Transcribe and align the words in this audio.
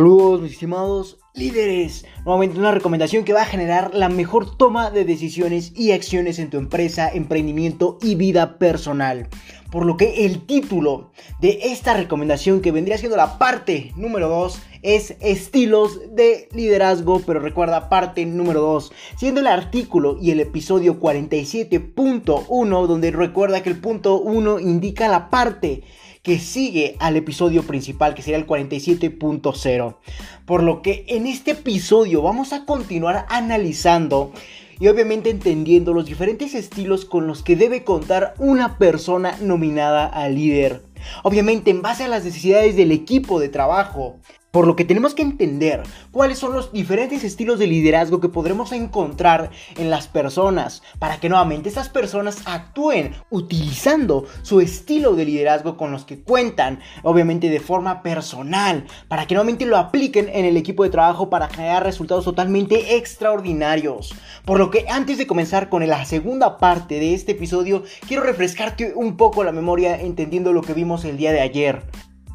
Saludos 0.00 0.40
mis 0.40 0.52
estimados 0.52 1.18
líderes. 1.34 2.06
Nuevamente 2.24 2.58
una 2.58 2.70
recomendación 2.70 3.22
que 3.22 3.34
va 3.34 3.42
a 3.42 3.44
generar 3.44 3.94
la 3.94 4.08
mejor 4.08 4.56
toma 4.56 4.90
de 4.90 5.04
decisiones 5.04 5.74
y 5.76 5.92
acciones 5.92 6.38
en 6.38 6.48
tu 6.48 6.56
empresa, 6.56 7.10
emprendimiento 7.12 7.98
y 8.00 8.14
vida 8.14 8.56
personal. 8.56 9.28
Por 9.70 9.84
lo 9.84 9.98
que 9.98 10.24
el 10.24 10.46
título 10.46 11.12
de 11.42 11.58
esta 11.64 11.92
recomendación 11.92 12.62
que 12.62 12.72
vendría 12.72 12.96
siendo 12.96 13.18
la 13.18 13.36
parte 13.36 13.92
número 13.94 14.30
2 14.30 14.62
es 14.80 15.16
estilos 15.20 16.00
de 16.14 16.48
liderazgo, 16.52 17.20
pero 17.26 17.38
recuerda 17.38 17.90
parte 17.90 18.24
número 18.24 18.62
2, 18.62 18.92
siendo 19.18 19.42
el 19.42 19.48
artículo 19.48 20.16
y 20.18 20.30
el 20.30 20.40
episodio 20.40 20.98
47.1 20.98 22.86
donde 22.86 23.10
recuerda 23.10 23.62
que 23.62 23.68
el 23.68 23.78
punto 23.78 24.18
1 24.18 24.60
indica 24.60 25.08
la 25.08 25.28
parte 25.28 25.82
que 26.22 26.38
sigue 26.38 26.96
al 26.98 27.16
episodio 27.16 27.62
principal, 27.62 28.14
que 28.14 28.22
sería 28.22 28.38
el 28.38 28.46
47.0. 28.46 29.96
Por 30.44 30.62
lo 30.62 30.82
que 30.82 31.04
en 31.08 31.26
este 31.26 31.52
episodio 31.52 32.22
vamos 32.22 32.52
a 32.52 32.64
continuar 32.64 33.26
analizando 33.28 34.32
y 34.78 34.88
obviamente 34.88 35.30
entendiendo 35.30 35.92
los 35.92 36.06
diferentes 36.06 36.54
estilos 36.54 37.04
con 37.04 37.26
los 37.26 37.42
que 37.42 37.56
debe 37.56 37.84
contar 37.84 38.34
una 38.38 38.78
persona 38.78 39.36
nominada 39.40 40.06
a 40.06 40.28
líder. 40.28 40.82
Obviamente 41.22 41.70
en 41.70 41.82
base 41.82 42.04
a 42.04 42.08
las 42.08 42.24
necesidades 42.24 42.76
del 42.76 42.92
equipo 42.92 43.40
de 43.40 43.48
trabajo, 43.48 44.18
por 44.50 44.66
lo 44.66 44.76
que 44.76 44.84
tenemos 44.84 45.14
que 45.14 45.22
entender 45.22 45.82
cuáles 46.10 46.38
son 46.38 46.52
los 46.52 46.72
diferentes 46.72 47.24
estilos 47.24 47.58
de 47.58 47.66
liderazgo 47.66 48.20
que 48.20 48.28
podremos 48.28 48.72
encontrar 48.72 49.50
en 49.76 49.90
las 49.90 50.08
personas 50.08 50.82
para 50.98 51.20
que 51.20 51.28
nuevamente 51.28 51.68
esas 51.68 51.88
personas 51.88 52.42
actúen 52.46 53.14
utilizando 53.30 54.26
su 54.42 54.60
estilo 54.60 55.14
de 55.14 55.24
liderazgo 55.24 55.76
con 55.76 55.92
los 55.92 56.04
que 56.04 56.20
cuentan, 56.20 56.80
obviamente 57.02 57.48
de 57.48 57.60
forma 57.60 58.02
personal, 58.02 58.86
para 59.08 59.26
que 59.26 59.34
nuevamente 59.34 59.66
lo 59.66 59.76
apliquen 59.76 60.28
en 60.32 60.44
el 60.44 60.56
equipo 60.56 60.84
de 60.84 60.90
trabajo 60.90 61.30
para 61.30 61.48
generar 61.48 61.84
resultados 61.84 62.24
totalmente 62.24 62.96
extraordinarios. 62.96 64.14
Por 64.44 64.58
lo 64.58 64.70
que 64.70 64.86
antes 64.88 65.18
de 65.18 65.26
comenzar 65.26 65.68
con 65.68 65.86
la 65.86 66.04
segunda 66.04 66.58
parte 66.58 66.98
de 66.98 67.14
este 67.14 67.32
episodio, 67.32 67.84
quiero 68.06 68.22
refrescarte 68.22 68.92
un 68.94 69.16
poco 69.16 69.44
la 69.44 69.52
memoria 69.52 70.00
entendiendo 70.00 70.52
lo 70.52 70.62
que 70.62 70.74
vimos 70.74 71.04
el 71.04 71.16
día 71.16 71.32
de 71.32 71.40
ayer 71.40 71.82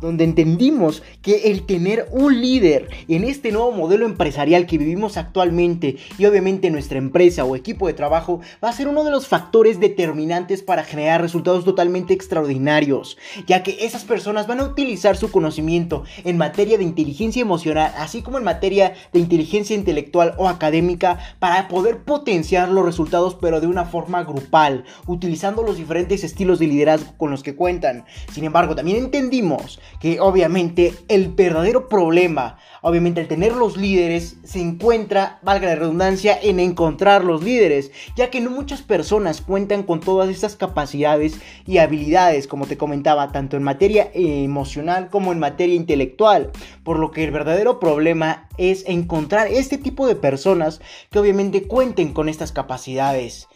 donde 0.01 0.23
entendimos 0.23 1.03
que 1.21 1.51
el 1.51 1.65
tener 1.65 2.07
un 2.11 2.41
líder 2.41 2.89
en 3.07 3.23
este 3.23 3.51
nuevo 3.51 3.71
modelo 3.71 4.05
empresarial 4.05 4.65
que 4.65 4.77
vivimos 4.77 5.17
actualmente 5.17 5.97
y 6.17 6.25
obviamente 6.25 6.69
nuestra 6.69 6.97
empresa 6.97 7.45
o 7.45 7.55
equipo 7.55 7.88
de 7.88 7.93
trabajo 7.93 8.41
va 8.63 8.69
a 8.69 8.73
ser 8.73 8.88
uno 8.88 9.03
de 9.03 9.11
los 9.11 9.27
factores 9.27 9.79
determinantes 9.79 10.61
para 10.61 10.83
generar 10.83 11.21
resultados 11.21 11.66
totalmente 11.66 12.13
extraordinarios, 12.13 13.17
ya 13.47 13.63
que 13.63 13.77
esas 13.81 14.03
personas 14.03 14.47
van 14.47 14.59
a 14.59 14.66
utilizar 14.66 15.17
su 15.17 15.31
conocimiento 15.31 16.03
en 16.23 16.38
materia 16.38 16.77
de 16.77 16.83
inteligencia 16.83 17.41
emocional, 17.41 17.93
así 17.97 18.21
como 18.21 18.38
en 18.38 18.43
materia 18.43 18.93
de 19.13 19.19
inteligencia 19.19 19.75
intelectual 19.75 20.33
o 20.38 20.47
académica 20.47 21.19
para 21.39 21.67
poder 21.67 22.03
potenciar 22.03 22.69
los 22.69 22.85
resultados 22.85 23.35
pero 23.35 23.61
de 23.61 23.67
una 23.67 23.85
forma 23.85 24.23
grupal, 24.23 24.85
utilizando 25.07 25.63
los 25.63 25.77
diferentes 25.77 26.23
estilos 26.23 26.59
de 26.59 26.67
liderazgo 26.67 27.13
con 27.17 27.31
los 27.31 27.43
que 27.43 27.55
cuentan. 27.55 28.05
Sin 28.31 28.43
embargo, 28.43 28.75
también 28.75 28.97
entendimos 28.97 29.79
que 30.00 30.19
obviamente 30.19 30.94
el 31.08 31.30
verdadero 31.30 31.89
problema, 31.89 32.58
obviamente 32.81 33.22
al 33.22 33.28
tener 33.28 33.53
los 33.53 33.78
líderes, 33.78 34.38
se 34.44 34.59
encuentra, 34.59 35.39
valga 35.41 35.67
la 35.67 35.75
redundancia, 35.75 36.38
en 36.41 36.59
encontrar 36.59 37.23
los 37.23 37.44
líderes, 37.44 37.91
ya 38.16 38.30
que 38.30 38.41
no 38.41 38.52
muchas 38.52 38.81
personas 38.81 39.41
cuentan 39.41 39.83
con 39.83 40.00
todas 40.00 40.30
estas 40.30 40.56
capacidades 40.56 41.39
y 41.66 41.80
habilidades, 41.80 42.47
como 42.47 42.67
te 42.67 42.78
comentaba, 42.78 43.31
tanto 43.31 43.57
en 43.57 43.63
materia 43.63 44.09
emocional 44.13 45.09
como 45.09 45.31
en 45.31 45.40
materia 45.40 45.75
intelectual, 45.75 46.51
por 46.84 47.00
lo 47.00 47.12
que 47.12 47.24
el 47.24 47.31
verdadero 47.31 47.79
problema 47.79 48.47
es 48.57 48.84
encontrar 48.88 49.47
este 49.47 49.78
tipo 49.78 50.07
de 50.07 50.16
personas 50.16 50.81
que 51.09 51.19
obviamente 51.19 51.63
cuenten 51.63 52.13
con 52.13 52.29
estas 52.29 52.51
capacidades, 52.51 53.47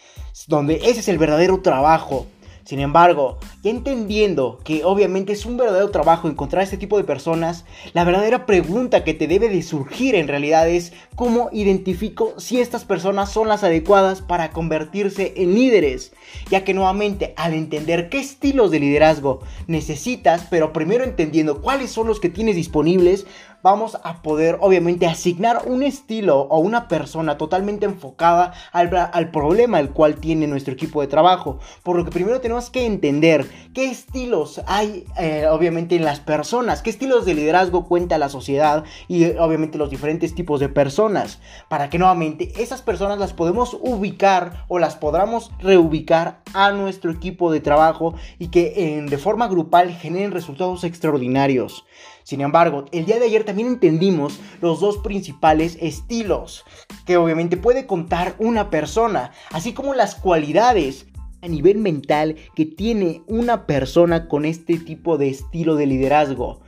donde 0.47 0.75
ese 0.75 1.01
es 1.01 1.07
el 1.07 1.17
verdadero 1.17 1.61
trabajo 1.61 2.27
sin 2.69 2.81
embargo, 2.81 3.39
ya 3.63 3.71
entendiendo 3.71 4.59
que 4.63 4.83
obviamente 4.83 5.33
es 5.33 5.47
un 5.47 5.57
verdadero 5.57 5.89
trabajo 5.89 6.27
encontrar 6.27 6.61
este 6.61 6.77
tipo 6.77 6.97
de 6.97 7.03
personas, 7.03 7.65
la 7.93 8.03
verdadera 8.03 8.45
pregunta 8.45 9.03
que 9.03 9.15
te 9.15 9.25
debe 9.25 9.49
de 9.49 9.63
surgir 9.63 10.13
en 10.13 10.27
realidad 10.27 10.69
es 10.69 10.93
cómo 11.15 11.49
identifico 11.51 12.35
si 12.37 12.59
estas 12.59 12.85
personas 12.85 13.31
son 13.31 13.47
las 13.47 13.63
adecuadas 13.63 14.21
para 14.21 14.51
convertirse 14.51 15.33
en 15.37 15.55
líderes, 15.55 16.13
ya 16.51 16.63
que 16.63 16.75
nuevamente 16.75 17.33
al 17.37 17.55
entender 17.55 18.07
qué 18.07 18.19
estilos 18.19 18.69
de 18.69 18.81
liderazgo 18.81 19.39
necesitas, 19.65 20.45
pero 20.51 20.71
primero 20.71 21.03
entendiendo 21.03 21.63
cuáles 21.63 21.89
son 21.89 22.05
los 22.05 22.19
que 22.19 22.29
tienes 22.29 22.55
disponibles, 22.55 23.25
vamos 23.61 23.97
a 24.03 24.21
poder 24.21 24.57
obviamente 24.61 25.07
asignar 25.07 25.63
un 25.65 25.83
estilo 25.83 26.41
o 26.41 26.59
una 26.59 26.87
persona 26.87 27.37
totalmente 27.37 27.85
enfocada 27.85 28.53
al, 28.71 29.31
problema 29.31 29.79
el 29.79 29.91
cual 29.91 30.15
tiene 30.15 30.47
nuestro 30.47 30.73
equipo 30.73 31.01
de 31.01 31.07
trabajo. 31.07 31.59
Por 31.83 31.97
lo 31.97 32.05
que 32.05 32.11
primero 32.11 32.41
tenemos 32.41 32.69
que 32.69 32.85
entender 32.85 33.45
qué 33.73 33.89
estilos 33.89 34.61
hay 34.67 35.05
eh, 35.17 35.47
obviamente 35.49 35.95
en 35.95 36.05
las 36.05 36.19
personas, 36.19 36.81
qué 36.81 36.89
estilos 36.89 37.25
de 37.25 37.33
liderazgo 37.33 37.85
cuenta 37.85 38.17
la 38.17 38.29
sociedad 38.29 38.83
y 39.07 39.25
obviamente 39.37 39.77
los 39.77 39.89
diferentes 39.89 40.35
tipos 40.35 40.59
de 40.59 40.69
personas. 40.69 41.39
Para 41.67 41.89
que 41.89 41.99
nuevamente 41.99 42.53
esas 42.61 42.81
personas 42.81 43.19
las 43.19 43.33
podemos 43.33 43.77
ubicar 43.81 44.65
o 44.67 44.79
las 44.79 44.95
podamos 44.95 45.51
reubicar 45.59 46.41
a 46.53 46.71
nuestro 46.71 47.11
equipo 47.11 47.51
de 47.51 47.59
trabajo 47.59 48.15
y 48.37 48.47
que 48.47 49.05
de 49.07 49.17
forma 49.17 49.47
grupal 49.47 49.91
generen 49.91 50.31
resultados 50.31 50.83
extraordinarios. 50.83 51.85
Sin 52.29 52.41
embargo, 52.41 52.85
el 52.91 53.07
día 53.07 53.17
de 53.17 53.25
ayer 53.25 53.43
también 53.43 53.69
entendimos 53.69 54.39
los 54.61 54.79
dos 54.81 54.99
principales 54.99 55.79
estilos 55.81 56.63
que 57.07 57.17
obviamente 57.17 57.57
puede 57.57 57.87
contar 57.87 58.35
una 58.37 58.69
persona, 58.69 59.31
así 59.49 59.73
como 59.73 59.95
las 59.95 60.13
cualidades 60.13 61.07
a 61.41 61.47
nivel 61.47 61.79
mental 61.79 62.35
que 62.53 62.67
tiene 62.67 63.23
una 63.25 63.65
persona 63.65 64.27
con 64.27 64.45
este 64.45 64.77
tipo 64.77 65.17
de 65.17 65.29
estilo 65.29 65.75
de 65.75 65.87
liderazgo 65.87 66.59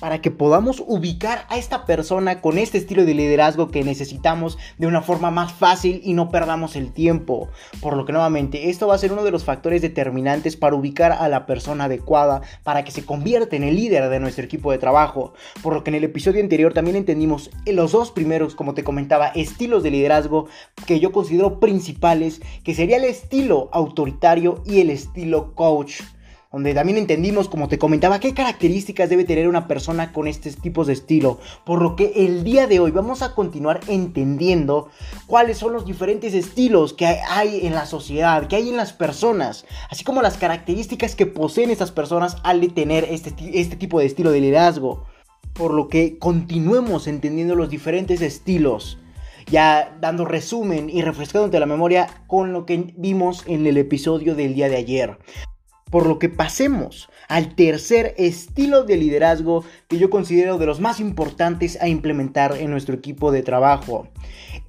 para 0.00 0.20
que 0.20 0.30
podamos 0.30 0.82
ubicar 0.86 1.46
a 1.48 1.58
esta 1.58 1.86
persona 1.86 2.40
con 2.40 2.58
este 2.58 2.78
estilo 2.78 3.04
de 3.04 3.14
liderazgo 3.14 3.70
que 3.70 3.84
necesitamos 3.84 4.58
de 4.78 4.86
una 4.86 5.02
forma 5.02 5.30
más 5.30 5.52
fácil 5.52 6.00
y 6.04 6.14
no 6.14 6.30
perdamos 6.30 6.76
el 6.76 6.92
tiempo. 6.92 7.48
Por 7.80 7.96
lo 7.96 8.04
que 8.04 8.12
nuevamente 8.12 8.70
esto 8.70 8.86
va 8.86 8.94
a 8.94 8.98
ser 8.98 9.12
uno 9.12 9.24
de 9.24 9.30
los 9.30 9.44
factores 9.44 9.82
determinantes 9.82 10.56
para 10.56 10.76
ubicar 10.76 11.12
a 11.12 11.28
la 11.28 11.46
persona 11.46 11.84
adecuada 11.84 12.42
para 12.62 12.84
que 12.84 12.92
se 12.92 13.04
convierta 13.04 13.56
en 13.56 13.64
el 13.64 13.76
líder 13.76 14.08
de 14.08 14.20
nuestro 14.20 14.44
equipo 14.44 14.72
de 14.72 14.78
trabajo. 14.78 15.34
Por 15.62 15.74
lo 15.74 15.84
que 15.84 15.90
en 15.90 15.96
el 15.96 16.04
episodio 16.04 16.42
anterior 16.42 16.72
también 16.72 16.96
entendimos 16.96 17.50
los 17.66 17.92
dos 17.92 18.10
primeros, 18.10 18.54
como 18.54 18.74
te 18.74 18.84
comentaba, 18.84 19.28
estilos 19.28 19.82
de 19.82 19.90
liderazgo 19.90 20.46
que 20.86 21.00
yo 21.00 21.12
considero 21.12 21.60
principales, 21.60 22.40
que 22.64 22.74
sería 22.74 22.96
el 22.96 23.04
estilo 23.04 23.68
autoritario 23.72 24.62
y 24.66 24.80
el 24.80 24.90
estilo 24.90 25.54
coach 25.54 26.00
donde 26.56 26.72
también 26.72 26.96
entendimos, 26.96 27.50
como 27.50 27.68
te 27.68 27.78
comentaba, 27.78 28.18
qué 28.18 28.32
características 28.32 29.10
debe 29.10 29.24
tener 29.24 29.46
una 29.46 29.68
persona 29.68 30.10
con 30.14 30.26
estos 30.26 30.56
tipos 30.56 30.86
de 30.86 30.94
estilo. 30.94 31.38
Por 31.66 31.82
lo 31.82 31.96
que 31.96 32.14
el 32.16 32.44
día 32.44 32.66
de 32.66 32.80
hoy 32.80 32.92
vamos 32.92 33.20
a 33.20 33.34
continuar 33.34 33.80
entendiendo 33.88 34.88
cuáles 35.26 35.58
son 35.58 35.74
los 35.74 35.84
diferentes 35.84 36.32
estilos 36.32 36.94
que 36.94 37.04
hay 37.04 37.66
en 37.66 37.74
la 37.74 37.84
sociedad, 37.84 38.48
que 38.48 38.56
hay 38.56 38.70
en 38.70 38.78
las 38.78 38.94
personas, 38.94 39.66
así 39.90 40.02
como 40.02 40.22
las 40.22 40.38
características 40.38 41.14
que 41.14 41.26
poseen 41.26 41.68
estas 41.68 41.92
personas 41.92 42.38
al 42.42 42.66
tener 42.72 43.04
este, 43.04 43.34
este 43.60 43.76
tipo 43.76 44.00
de 44.00 44.06
estilo 44.06 44.30
de 44.30 44.40
liderazgo. 44.40 45.04
Por 45.52 45.74
lo 45.74 45.88
que 45.88 46.16
continuemos 46.18 47.06
entendiendo 47.06 47.54
los 47.54 47.68
diferentes 47.68 48.22
estilos 48.22 48.96
ya 49.50 49.94
dando 50.00 50.24
resumen 50.24 50.88
y 50.88 51.02
refrescándote 51.02 51.60
la 51.60 51.66
memoria 51.66 52.08
con 52.26 52.54
lo 52.54 52.64
que 52.64 52.94
vimos 52.96 53.44
en 53.46 53.66
el 53.66 53.76
episodio 53.76 54.34
del 54.34 54.54
día 54.54 54.70
de 54.70 54.76
ayer. 54.76 55.18
Por 55.90 56.06
lo 56.06 56.18
que 56.18 56.28
pasemos 56.28 57.08
al 57.28 57.54
tercer 57.54 58.14
estilo 58.18 58.84
de 58.84 58.96
liderazgo 58.96 59.64
que 59.88 59.98
yo 59.98 60.10
considero 60.10 60.58
de 60.58 60.66
los 60.66 60.80
más 60.80 61.00
importantes 61.00 61.80
a 61.80 61.88
implementar 61.88 62.56
en 62.58 62.70
nuestro 62.70 62.94
equipo 62.94 63.30
de 63.30 63.42
trabajo. 63.42 64.08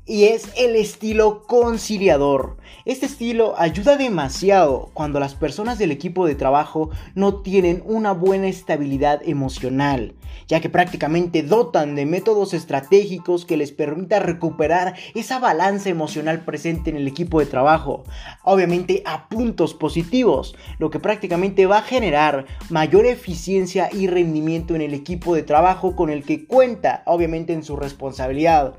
Y 0.06 0.26
es 0.26 0.50
el 0.58 0.76
estilo 0.76 1.44
conciliador. 1.44 2.58
Este 2.86 3.08
estilo 3.08 3.56
ayuda 3.58 3.98
demasiado 3.98 4.90
cuando 4.94 5.20
las 5.20 5.36
personas 5.36 5.78
del 5.78 5.92
equipo 5.92 6.26
de 6.26 6.36
trabajo 6.36 6.92
no 7.16 7.42
tienen 7.42 7.84
una 7.86 8.14
buena 8.14 8.48
estabilidad 8.48 9.22
emocional, 9.26 10.14
ya 10.48 10.60
que 10.60 10.70
prácticamente 10.70 11.44
dotan 11.44 11.96
de 11.96 12.06
métodos 12.06 12.54
estratégicos 12.54 13.46
que 13.46 13.58
les 13.58 13.72
permita 13.72 14.20
recuperar 14.20 14.96
esa 15.16 15.40
balanza 15.40 15.90
emocional 15.90 16.46
presente 16.46 16.90
en 16.90 16.98
el 16.98 17.08
equipo 17.08 17.40
de 17.40 17.46
trabajo, 17.46 18.04
obviamente 18.44 19.04
a 19.06 19.30
puntos 19.30 19.74
positivos, 19.74 20.56
lo 20.80 20.90
que 20.90 21.00
prácticamente 21.00 21.66
va 21.66 21.80
a 21.80 21.84
generar 21.84 22.46
mayor 22.70 23.06
eficiencia 23.06 23.90
y 23.92 24.08
rendimiento 24.08 24.76
en 24.76 24.82
el 24.82 24.94
equipo 24.94 25.36
de 25.36 25.44
trabajo 25.44 25.96
con 25.96 26.10
el 26.10 26.24
que 26.24 26.46
cuenta, 26.46 27.04
obviamente 27.06 27.54
en 27.54 27.64
su 27.64 27.76
responsabilidad. 27.76 28.76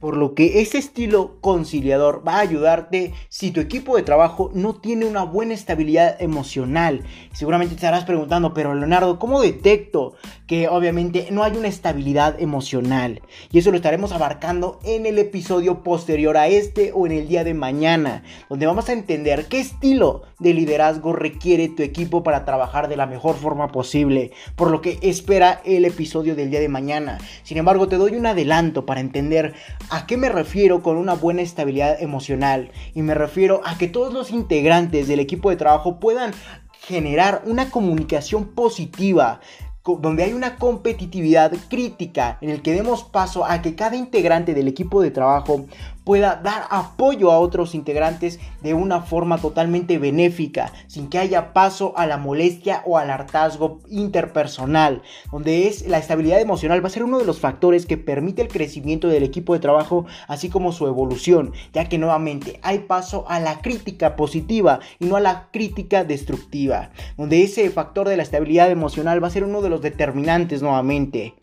Por 0.00 0.16
lo 0.16 0.34
que 0.34 0.60
este 0.60 0.78
estilo 0.78 1.40
conciliador 1.40 2.22
va 2.26 2.36
a 2.36 2.40
ayudarte 2.40 3.12
si 3.28 3.50
tu 3.50 3.60
equipo 3.60 3.96
de 3.96 4.02
trabajo 4.02 4.50
no 4.54 4.74
tiene 4.74 5.06
una 5.06 5.24
buena 5.24 5.54
estabilidad 5.54 6.20
emocional. 6.20 7.02
Seguramente 7.32 7.74
te 7.74 7.76
estarás 7.76 8.04
preguntando, 8.04 8.54
pero 8.54 8.74
Leonardo, 8.74 9.18
¿cómo 9.18 9.40
detecto 9.40 10.14
que 10.46 10.68
obviamente 10.68 10.83
no 10.92 11.42
hay 11.42 11.56
una 11.56 11.68
estabilidad 11.68 12.40
emocional? 12.40 13.22
Y 13.50 13.58
eso 13.58 13.70
lo 13.70 13.76
estaremos 13.76 14.12
abarcando 14.12 14.78
en 14.84 15.06
el 15.06 15.18
episodio 15.18 15.82
posterior 15.82 16.36
a 16.36 16.48
este 16.48 16.92
o 16.94 17.06
en 17.06 17.12
el 17.12 17.28
día 17.28 17.44
de 17.44 17.54
mañana, 17.54 18.22
donde 18.48 18.66
vamos 18.66 18.88
a 18.88 18.92
entender 18.92 19.46
qué 19.46 19.60
estilo 19.60 20.22
de 20.38 20.54
liderazgo 20.54 21.12
requiere 21.12 21.68
tu 21.68 21.82
equipo 21.82 22.22
para 22.22 22.44
trabajar 22.44 22.88
de 22.88 22.96
la 22.96 23.06
mejor 23.06 23.36
forma 23.36 23.68
posible. 23.68 24.32
Por 24.56 24.70
lo 24.70 24.80
que 24.80 24.98
espera 25.02 25.60
el 25.64 25.84
episodio 25.84 26.34
del 26.34 26.50
día 26.50 26.60
de 26.60 26.68
mañana. 26.68 27.18
Sin 27.42 27.58
embargo, 27.58 27.88
te 27.88 27.96
doy 27.96 28.16
un 28.16 28.26
adelanto 28.26 28.86
para 28.86 29.00
entender 29.00 29.54
¿A 29.90 30.06
qué 30.06 30.16
me 30.16 30.28
refiero 30.28 30.82
con 30.82 30.96
una 30.96 31.14
buena 31.14 31.42
estabilidad 31.42 32.00
emocional? 32.00 32.70
Y 32.94 33.02
me 33.02 33.14
refiero 33.14 33.60
a 33.64 33.76
que 33.76 33.88
todos 33.88 34.12
los 34.12 34.30
integrantes 34.30 35.08
del 35.08 35.20
equipo 35.20 35.50
de 35.50 35.56
trabajo 35.56 36.00
puedan 36.00 36.32
generar 36.80 37.42
una 37.46 37.70
comunicación 37.70 38.46
positiva 38.46 39.40
donde 39.84 40.22
hay 40.22 40.32
una 40.32 40.56
competitividad 40.56 41.52
crítica 41.68 42.38
en 42.40 42.48
el 42.48 42.62
que 42.62 42.72
demos 42.72 43.04
paso 43.04 43.44
a 43.44 43.60
que 43.60 43.74
cada 43.74 43.96
integrante 43.96 44.54
del 44.54 44.66
equipo 44.66 45.02
de 45.02 45.10
trabajo 45.10 45.66
pueda 46.04 46.36
dar 46.36 46.66
apoyo 46.70 47.32
a 47.32 47.38
otros 47.38 47.74
integrantes 47.74 48.38
de 48.62 48.74
una 48.74 49.00
forma 49.00 49.38
totalmente 49.38 49.98
benéfica, 49.98 50.72
sin 50.86 51.08
que 51.08 51.18
haya 51.18 51.52
paso 51.52 51.94
a 51.96 52.06
la 52.06 52.18
molestia 52.18 52.82
o 52.86 52.98
al 52.98 53.10
hartazgo 53.10 53.80
interpersonal, 53.88 55.02
donde 55.32 55.68
es 55.68 55.86
la 55.88 55.98
estabilidad 55.98 56.40
emocional 56.40 56.82
va 56.82 56.88
a 56.88 56.90
ser 56.90 57.04
uno 57.04 57.18
de 57.18 57.24
los 57.24 57.40
factores 57.40 57.86
que 57.86 57.96
permite 57.96 58.42
el 58.42 58.48
crecimiento 58.48 59.08
del 59.08 59.22
equipo 59.22 59.54
de 59.54 59.60
trabajo, 59.60 60.06
así 60.28 60.48
como 60.50 60.72
su 60.72 60.86
evolución, 60.86 61.52
ya 61.72 61.88
que 61.88 61.98
nuevamente 61.98 62.60
hay 62.62 62.80
paso 62.80 63.24
a 63.28 63.40
la 63.40 63.60
crítica 63.60 64.16
positiva 64.16 64.80
y 64.98 65.06
no 65.06 65.16
a 65.16 65.20
la 65.20 65.48
crítica 65.50 66.04
destructiva, 66.04 66.90
donde 67.16 67.42
ese 67.42 67.68
factor 67.70 68.08
de 68.08 68.16
la 68.16 68.22
estabilidad 68.22 68.70
emocional 68.70 69.22
va 69.22 69.28
a 69.28 69.30
ser 69.30 69.44
uno 69.44 69.62
de 69.62 69.70
los 69.70 69.80
determinantes 69.80 70.62
nuevamente. 70.62 71.34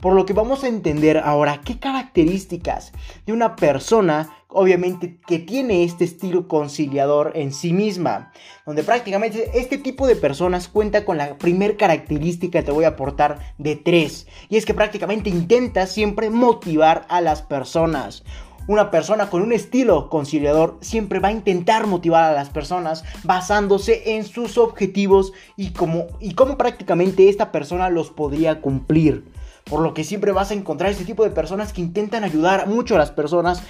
Por 0.00 0.14
lo 0.14 0.26
que 0.26 0.32
vamos 0.32 0.62
a 0.62 0.68
entender 0.68 1.18
ahora 1.18 1.60
qué 1.64 1.78
características 1.78 2.92
de 3.26 3.32
una 3.32 3.56
persona, 3.56 4.05
obviamente, 4.48 5.18
que 5.26 5.38
tiene 5.38 5.84
este 5.84 6.04
estilo 6.04 6.48
conciliador 6.48 7.32
en 7.34 7.52
sí 7.52 7.72
misma. 7.72 8.32
Donde 8.64 8.82
prácticamente 8.82 9.50
este 9.54 9.78
tipo 9.78 10.06
de 10.06 10.16
personas 10.16 10.68
cuenta 10.68 11.04
con 11.04 11.18
la 11.18 11.36
primer 11.38 11.76
característica 11.76 12.60
que 12.60 12.64
te 12.66 12.72
voy 12.72 12.84
a 12.84 12.88
aportar 12.88 13.38
de 13.58 13.76
tres. 13.76 14.26
Y 14.48 14.56
es 14.56 14.64
que 14.64 14.74
prácticamente 14.74 15.30
intenta 15.30 15.86
siempre 15.86 16.30
motivar 16.30 17.06
a 17.08 17.20
las 17.20 17.42
personas. 17.42 18.24
Una 18.68 18.90
persona 18.90 19.30
con 19.30 19.42
un 19.42 19.52
estilo 19.52 20.10
conciliador 20.10 20.78
siempre 20.80 21.20
va 21.20 21.28
a 21.28 21.32
intentar 21.32 21.86
motivar 21.86 22.24
a 22.24 22.34
las 22.34 22.48
personas 22.48 23.04
basándose 23.22 24.16
en 24.16 24.24
sus 24.24 24.58
objetivos 24.58 25.32
y 25.56 25.70
cómo, 25.70 26.06
y 26.18 26.34
cómo 26.34 26.58
prácticamente 26.58 27.28
esta 27.28 27.52
persona 27.52 27.90
los 27.90 28.10
podría 28.10 28.60
cumplir. 28.60 29.24
Por 29.68 29.80
lo 29.80 29.94
que 29.94 30.04
siempre 30.04 30.30
vas 30.30 30.52
a 30.52 30.54
encontrar 30.54 30.92
este 30.92 31.04
tipo 31.04 31.24
de 31.24 31.30
personas 31.30 31.72
que 31.72 31.80
intentan 31.80 32.22
ayudar 32.22 32.68
mucho 32.68 32.94
a 32.94 32.98
las 32.98 33.10
personas 33.10 33.62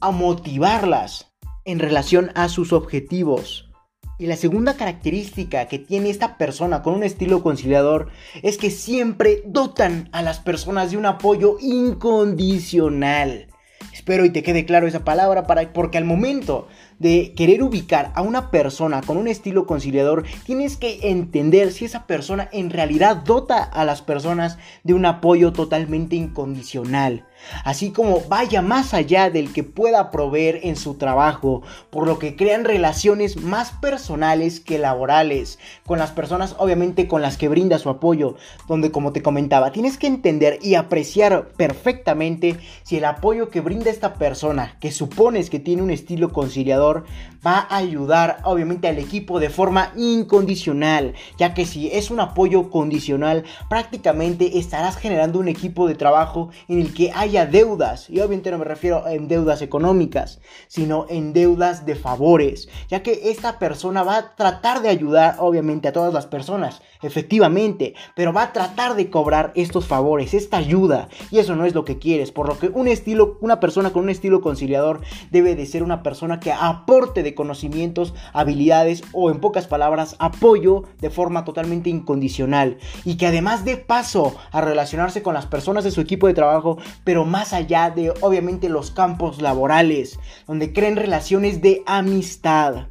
a 0.00 0.10
motivarlas 0.10 1.32
en 1.64 1.78
relación 1.78 2.32
a 2.34 2.48
sus 2.48 2.72
objetivos. 2.72 3.70
Y 4.18 4.26
la 4.26 4.36
segunda 4.36 4.76
característica 4.76 5.66
que 5.66 5.78
tiene 5.78 6.10
esta 6.10 6.38
persona 6.38 6.82
con 6.82 6.94
un 6.94 7.04
estilo 7.04 7.42
conciliador 7.42 8.08
es 8.42 8.58
que 8.58 8.70
siempre 8.70 9.42
dotan 9.46 10.08
a 10.12 10.22
las 10.22 10.40
personas 10.40 10.90
de 10.90 10.96
un 10.96 11.06
apoyo 11.06 11.56
incondicional. 11.60 13.46
Espero 13.92 14.24
y 14.24 14.30
te 14.30 14.42
quede 14.42 14.66
claro 14.66 14.88
esa 14.88 15.04
palabra 15.04 15.46
para, 15.46 15.72
porque 15.72 15.98
al 15.98 16.04
momento 16.04 16.66
de 16.98 17.32
querer 17.36 17.62
ubicar 17.62 18.12
a 18.14 18.22
una 18.22 18.50
persona 18.50 19.00
con 19.02 19.16
un 19.16 19.28
estilo 19.28 19.66
conciliador, 19.66 20.24
tienes 20.44 20.76
que 20.76 21.10
entender 21.10 21.72
si 21.72 21.84
esa 21.84 22.06
persona 22.06 22.48
en 22.52 22.70
realidad 22.70 23.16
dota 23.16 23.62
a 23.62 23.84
las 23.84 24.02
personas 24.02 24.58
de 24.82 24.94
un 24.94 25.06
apoyo 25.06 25.52
totalmente 25.52 26.16
incondicional 26.16 27.26
así 27.64 27.90
como 27.90 28.20
vaya 28.28 28.62
más 28.62 28.94
allá 28.94 29.30
del 29.30 29.52
que 29.52 29.64
pueda 29.64 30.10
proveer 30.10 30.60
en 30.62 30.76
su 30.76 30.94
trabajo, 30.94 31.62
por 31.90 32.06
lo 32.06 32.18
que 32.18 32.36
crean 32.36 32.64
relaciones 32.64 33.36
más 33.36 33.72
personales 33.72 34.60
que 34.60 34.78
laborales 34.78 35.58
con 35.86 35.98
las 35.98 36.10
personas 36.10 36.56
obviamente 36.58 37.08
con 37.08 37.22
las 37.22 37.36
que 37.36 37.48
brinda 37.48 37.78
su 37.78 37.88
apoyo, 37.88 38.36
donde 38.68 38.90
como 38.90 39.12
te 39.12 39.22
comentaba, 39.22 39.72
tienes 39.72 39.98
que 39.98 40.06
entender 40.06 40.58
y 40.62 40.74
apreciar 40.74 41.48
perfectamente 41.56 42.56
si 42.82 42.96
el 42.96 43.04
apoyo 43.04 43.50
que 43.50 43.60
brinda 43.60 43.90
esta 43.90 44.14
persona, 44.14 44.76
que 44.80 44.92
supones 44.92 45.50
que 45.50 45.58
tiene 45.58 45.82
un 45.82 45.90
estilo 45.90 46.32
conciliador, 46.32 47.04
va 47.46 47.66
a 47.68 47.76
ayudar 47.76 48.38
obviamente 48.44 48.88
al 48.88 48.98
equipo 48.98 49.40
de 49.40 49.50
forma 49.50 49.92
incondicional, 49.96 51.14
ya 51.38 51.54
que 51.54 51.66
si 51.66 51.88
es 51.88 52.10
un 52.10 52.20
apoyo 52.20 52.70
condicional, 52.70 53.44
prácticamente 53.68 54.58
estarás 54.58 54.96
generando 54.96 55.38
un 55.38 55.48
equipo 55.48 55.86
de 55.86 55.94
trabajo 55.94 56.50
en 56.68 56.80
el 56.80 56.94
que 56.94 57.12
hay 57.14 57.33
deudas, 57.44 58.08
y 58.08 58.18
obviamente 58.18 58.50
no 58.50 58.58
me 58.58 58.64
refiero 58.64 59.06
en 59.06 59.28
deudas 59.28 59.60
económicas, 59.60 60.40
sino 60.68 61.06
en 61.08 61.32
deudas 61.32 61.84
de 61.84 61.96
favores, 61.96 62.68
ya 62.88 63.02
que 63.02 63.30
esta 63.30 63.58
persona 63.58 64.02
va 64.02 64.16
a 64.16 64.34
tratar 64.36 64.80
de 64.80 64.88
ayudar 64.88 65.36
obviamente 65.38 65.88
a 65.88 65.92
todas 65.92 66.14
las 66.14 66.26
personas, 66.26 66.80
efectivamente, 67.02 67.94
pero 68.14 68.32
va 68.32 68.44
a 68.44 68.52
tratar 68.52 68.94
de 68.94 69.10
cobrar 69.10 69.52
estos 69.54 69.86
favores, 69.86 70.32
esta 70.32 70.58
ayuda, 70.58 71.08
y 71.30 71.38
eso 71.38 71.56
no 71.56 71.64
es 71.66 71.74
lo 71.74 71.84
que 71.84 71.98
quieres, 71.98 72.30
por 72.30 72.48
lo 72.48 72.58
que 72.58 72.68
un 72.68 72.88
estilo, 72.88 73.36
una 73.40 73.60
persona 73.60 73.92
con 73.92 74.04
un 74.04 74.10
estilo 74.10 74.40
conciliador 74.40 75.00
debe 75.30 75.56
de 75.56 75.66
ser 75.66 75.82
una 75.82 76.02
persona 76.02 76.40
que 76.40 76.52
aporte 76.52 77.22
de 77.22 77.34
conocimientos, 77.34 78.14
habilidades 78.32 79.02
o 79.12 79.30
en 79.30 79.40
pocas 79.40 79.66
palabras 79.66 80.16
apoyo 80.18 80.84
de 81.00 81.10
forma 81.10 81.44
totalmente 81.44 81.90
incondicional 81.90 82.78
y 83.04 83.16
que 83.16 83.26
además 83.26 83.64
de 83.64 83.76
paso 83.76 84.34
a 84.52 84.60
relacionarse 84.60 85.22
con 85.22 85.34
las 85.34 85.46
personas 85.46 85.84
de 85.84 85.90
su 85.90 86.00
equipo 86.00 86.26
de 86.26 86.34
trabajo, 86.34 86.78
pero 87.04 87.23
más 87.24 87.52
allá 87.52 87.90
de 87.90 88.12
obviamente 88.20 88.68
los 88.68 88.90
campos 88.90 89.40
laborales, 89.40 90.18
donde 90.46 90.72
creen 90.72 90.96
relaciones 90.96 91.60
de 91.62 91.82
amistad. 91.86 92.88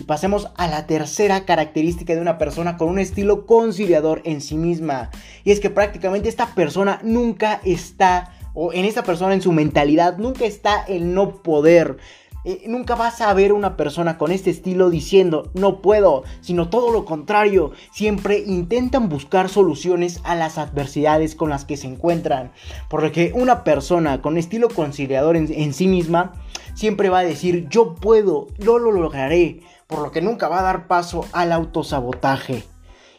Y 0.00 0.04
pasemos 0.04 0.48
a 0.56 0.68
la 0.68 0.86
tercera 0.86 1.44
característica 1.44 2.14
de 2.14 2.20
una 2.20 2.38
persona 2.38 2.76
con 2.76 2.88
un 2.88 2.98
estilo 2.98 3.46
conciliador 3.46 4.22
en 4.24 4.40
sí 4.40 4.56
misma. 4.56 5.10
Y 5.44 5.50
es 5.50 5.60
que 5.60 5.70
prácticamente 5.70 6.28
esta 6.28 6.54
persona 6.54 7.00
nunca 7.02 7.60
está, 7.64 8.32
o 8.54 8.72
en 8.72 8.84
esta 8.84 9.02
persona 9.02 9.34
en 9.34 9.42
su 9.42 9.52
mentalidad, 9.52 10.18
nunca 10.18 10.44
está 10.44 10.84
el 10.86 11.14
no 11.14 11.42
poder. 11.42 11.96
Nunca 12.66 12.94
vas 12.94 13.20
a 13.20 13.34
ver 13.34 13.52
una 13.52 13.76
persona 13.76 14.16
con 14.16 14.32
este 14.32 14.50
estilo 14.50 14.88
diciendo 14.88 15.50
no 15.54 15.82
puedo, 15.82 16.24
sino 16.40 16.70
todo 16.70 16.90
lo 16.90 17.04
contrario. 17.04 17.72
Siempre 17.92 18.38
intentan 18.38 19.08
buscar 19.08 19.48
soluciones 19.48 20.20
a 20.24 20.34
las 20.34 20.56
adversidades 20.56 21.34
con 21.34 21.50
las 21.50 21.64
que 21.64 21.76
se 21.76 21.88
encuentran. 21.88 22.52
Por 22.88 23.02
lo 23.02 23.12
que 23.12 23.32
una 23.34 23.64
persona 23.64 24.22
con 24.22 24.38
estilo 24.38 24.68
conciliador 24.68 25.36
en, 25.36 25.52
en 25.52 25.74
sí 25.74 25.86
misma 25.88 26.32
siempre 26.74 27.10
va 27.10 27.18
a 27.18 27.24
decir 27.24 27.68
yo 27.68 27.94
puedo, 27.94 28.46
yo 28.58 28.78
lo 28.78 28.92
lograré. 28.92 29.60
Por 29.86 30.00
lo 30.00 30.10
que 30.10 30.22
nunca 30.22 30.48
va 30.48 30.60
a 30.60 30.62
dar 30.62 30.86
paso 30.86 31.24
al 31.32 31.52
autosabotaje. 31.52 32.64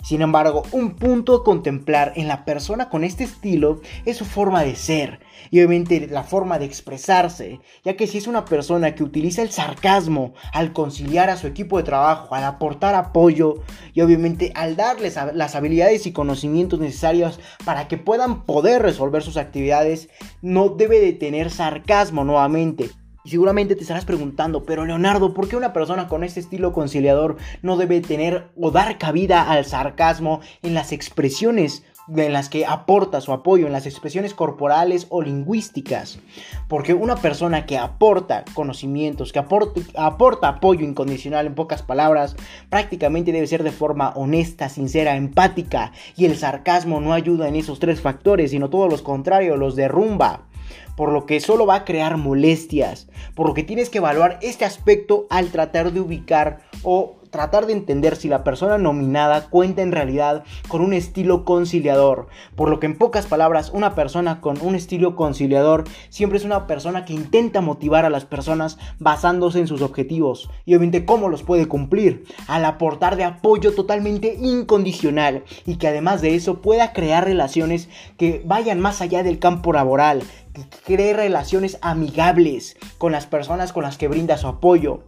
Sin 0.01 0.21
embargo, 0.21 0.63
un 0.71 0.95
punto 0.95 1.35
a 1.35 1.43
contemplar 1.43 2.13
en 2.15 2.29
la 2.29 2.45
persona 2.45 2.89
con 2.89 3.03
este 3.03 3.25
estilo 3.25 3.81
es 4.05 4.15
su 4.15 4.25
forma 4.25 4.63
de 4.63 4.75
ser 4.75 5.19
y 5.51 5.59
obviamente 5.59 6.07
la 6.07 6.23
forma 6.23 6.57
de 6.57 6.65
expresarse, 6.65 7.59
ya 7.83 7.97
que 7.97 8.07
si 8.07 8.17
es 8.17 8.27
una 8.27 8.45
persona 8.45 8.95
que 8.95 9.03
utiliza 9.03 9.41
el 9.41 9.51
sarcasmo 9.51 10.33
al 10.53 10.71
conciliar 10.71 11.29
a 11.29 11.37
su 11.37 11.47
equipo 11.47 11.77
de 11.77 11.83
trabajo, 11.83 12.33
al 12.33 12.45
aportar 12.45 12.95
apoyo 12.95 13.55
y 13.93 14.01
obviamente 14.01 14.53
al 14.55 14.77
darles 14.77 15.17
las 15.33 15.55
habilidades 15.55 16.05
y 16.07 16.13
conocimientos 16.13 16.79
necesarios 16.79 17.39
para 17.65 17.87
que 17.89 17.97
puedan 17.97 18.45
poder 18.45 18.81
resolver 18.81 19.21
sus 19.21 19.35
actividades, 19.35 20.09
no 20.41 20.69
debe 20.69 21.01
de 21.01 21.13
tener 21.13 21.51
sarcasmo 21.51 22.23
nuevamente, 22.23 22.89
seguramente 23.29 23.75
te 23.75 23.81
estarás 23.81 24.05
preguntando, 24.05 24.63
pero 24.63 24.85
Leonardo, 24.85 25.33
¿por 25.33 25.47
qué 25.47 25.55
una 25.55 25.73
persona 25.73 26.07
con 26.07 26.23
este 26.23 26.39
estilo 26.39 26.73
conciliador 26.73 27.37
no 27.61 27.77
debe 27.77 28.01
tener 28.01 28.49
o 28.59 28.71
dar 28.71 28.97
cabida 28.97 29.49
al 29.49 29.65
sarcasmo 29.65 30.41
en 30.61 30.73
las 30.73 30.91
expresiones 30.91 31.83
en 32.15 32.33
las 32.33 32.49
que 32.49 32.65
aporta 32.65 33.21
su 33.21 33.31
apoyo, 33.31 33.67
en 33.67 33.71
las 33.71 33.85
expresiones 33.85 34.33
corporales 34.33 35.05
o 35.09 35.21
lingüísticas? 35.21 36.19
Porque 36.67 36.95
una 36.95 37.15
persona 37.17 37.67
que 37.67 37.77
aporta 37.77 38.45
conocimientos, 38.55 39.31
que 39.31 39.39
aporta 39.39 40.47
apoyo 40.47 40.85
incondicional, 40.85 41.45
en 41.45 41.55
pocas 41.55 41.83
palabras, 41.83 42.35
prácticamente 42.69 43.31
debe 43.31 43.45
ser 43.45 43.63
de 43.63 43.71
forma 43.71 44.09
honesta, 44.15 44.69
sincera, 44.69 45.15
empática. 45.15 45.91
Y 46.15 46.25
el 46.25 46.35
sarcasmo 46.35 46.99
no 46.99 47.13
ayuda 47.13 47.47
en 47.47 47.55
esos 47.55 47.79
tres 47.79 48.01
factores, 48.01 48.51
sino 48.51 48.69
todo 48.69 48.87
lo 48.87 49.01
contrario, 49.03 49.55
los 49.55 49.75
derrumba 49.75 50.48
por 50.95 51.11
lo 51.11 51.25
que 51.25 51.39
solo 51.39 51.65
va 51.65 51.75
a 51.75 51.85
crear 51.85 52.17
molestias, 52.17 53.07
por 53.35 53.47
lo 53.47 53.53
que 53.53 53.63
tienes 53.63 53.89
que 53.89 53.99
evaluar 53.99 54.39
este 54.41 54.65
aspecto 54.65 55.27
al 55.29 55.51
tratar 55.51 55.91
de 55.93 56.01
ubicar 56.01 56.59
o 56.83 57.18
tratar 57.29 57.65
de 57.65 57.73
entender 57.73 58.15
si 58.15 58.27
la 58.27 58.43
persona 58.43 58.77
nominada 58.77 59.49
cuenta 59.49 59.81
en 59.81 59.91
realidad 59.91 60.43
con 60.67 60.81
un 60.81 60.93
estilo 60.93 61.45
conciliador. 61.45 62.27
Por 62.55 62.69
lo 62.69 62.79
que 62.79 62.87
en 62.87 62.97
pocas 62.97 63.27
palabras, 63.27 63.71
una 63.73 63.95
persona 63.95 64.41
con 64.41 64.59
un 64.61 64.75
estilo 64.75 65.15
conciliador 65.15 65.85
siempre 66.09 66.37
es 66.37 66.45
una 66.45 66.67
persona 66.67 67.05
que 67.05 67.13
intenta 67.13 67.61
motivar 67.61 68.05
a 68.05 68.09
las 68.09 68.25
personas 68.25 68.77
basándose 68.99 69.59
en 69.59 69.67
sus 69.67 69.81
objetivos 69.81 70.49
y 70.65 70.73
obviamente 70.73 71.05
cómo 71.05 71.29
los 71.29 71.43
puede 71.43 71.67
cumplir, 71.67 72.25
al 72.47 72.65
aportar 72.65 73.15
de 73.15 73.23
apoyo 73.23 73.73
totalmente 73.73 74.35
incondicional 74.39 75.43
y 75.65 75.75
que 75.75 75.87
además 75.87 76.21
de 76.21 76.35
eso 76.35 76.61
pueda 76.61 76.93
crear 76.93 77.25
relaciones 77.25 77.89
que 78.17 78.41
vayan 78.45 78.79
más 78.79 79.01
allá 79.01 79.23
del 79.23 79.39
campo 79.39 79.73
laboral, 79.73 80.23
que 80.53 80.63
cree 80.85 81.13
relaciones 81.13 81.77
amigables 81.81 82.77
con 82.97 83.11
las 83.11 83.27
personas 83.27 83.73
con 83.73 83.83
las 83.83 83.97
que 83.97 84.07
brinda 84.07 84.37
su 84.37 84.47
apoyo. 84.47 85.03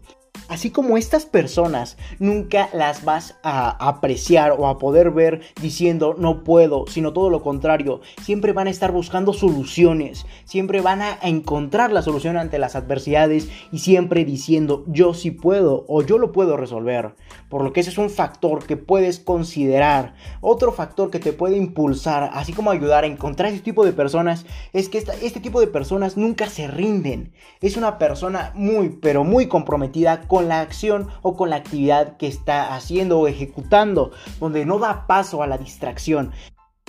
Así 0.52 0.70
como 0.70 0.98
estas 0.98 1.26
personas 1.26 1.96
nunca 2.20 2.68
las 2.74 3.06
vas 3.06 3.36
a 3.42 3.70
apreciar 3.88 4.52
o 4.52 4.68
a 4.68 4.80
poder 4.80 5.10
ver 5.12 5.40
diciendo 5.62 6.14
no 6.18 6.44
puedo, 6.44 6.84
sino 6.88 7.14
todo 7.14 7.30
lo 7.30 7.42
contrario, 7.42 8.02
siempre 8.22 8.52
van 8.52 8.68
a 8.68 8.70
estar 8.70 8.92
buscando 8.92 9.32
soluciones, 9.32 10.26
siempre 10.44 10.82
van 10.82 11.02
a 11.02 11.18
encontrar 11.22 11.94
la 11.94 12.02
solución 12.02 12.36
ante 12.36 12.60
las 12.60 12.76
adversidades 12.76 13.48
y 13.72 13.80
siempre 13.80 14.26
diciendo 14.26 14.84
yo 14.88 15.14
sí 15.14 15.32
puedo 15.32 15.86
o 15.88 16.02
yo 16.02 16.18
lo 16.18 16.34
puedo 16.34 16.58
resolver. 16.58 17.16
Por 17.48 17.64
lo 17.64 17.72
que 17.72 17.80
ese 17.80 17.90
es 17.90 17.98
un 17.98 18.10
factor 18.10 18.66
que 18.66 18.76
puedes 18.76 19.20
considerar. 19.20 20.16
Otro 20.42 20.74
factor 20.74 21.12
que 21.12 21.20
te 21.20 21.32
puede 21.32 21.56
impulsar, 21.56 22.30
así 22.34 22.52
como 22.52 22.72
ayudar 22.72 23.06
a 23.06 23.08
encontrar 23.08 23.52
este 23.52 23.64
tipo 23.64 23.86
de 23.86 23.94
personas, 23.94 24.46
es 24.74 24.90
que 24.90 24.98
este 24.98 25.40
tipo 25.40 25.62
de 25.62 25.68
personas 25.68 26.18
nunca 26.18 26.50
se 26.50 26.68
rinden. 26.68 27.32
Es 27.62 27.78
una 27.78 27.98
persona 27.98 28.52
muy, 28.54 28.90
pero 29.02 29.24
muy 29.24 29.48
comprometida 29.48 30.21
con 30.28 30.48
la 30.48 30.62
acción 30.62 31.08
o 31.22 31.36
con 31.36 31.50
la 31.50 31.58
actividad 31.58 32.18
que 32.18 32.28
está 32.28 32.76
haciendo 32.76 33.20
o 33.20 33.28
ejecutando, 33.28 34.12
donde 34.40 34.66
no 34.66 34.80
da 34.80 35.08
paso 35.08 35.44
a 35.44 35.48
la 35.48 35.58
distracción. 35.58 36.32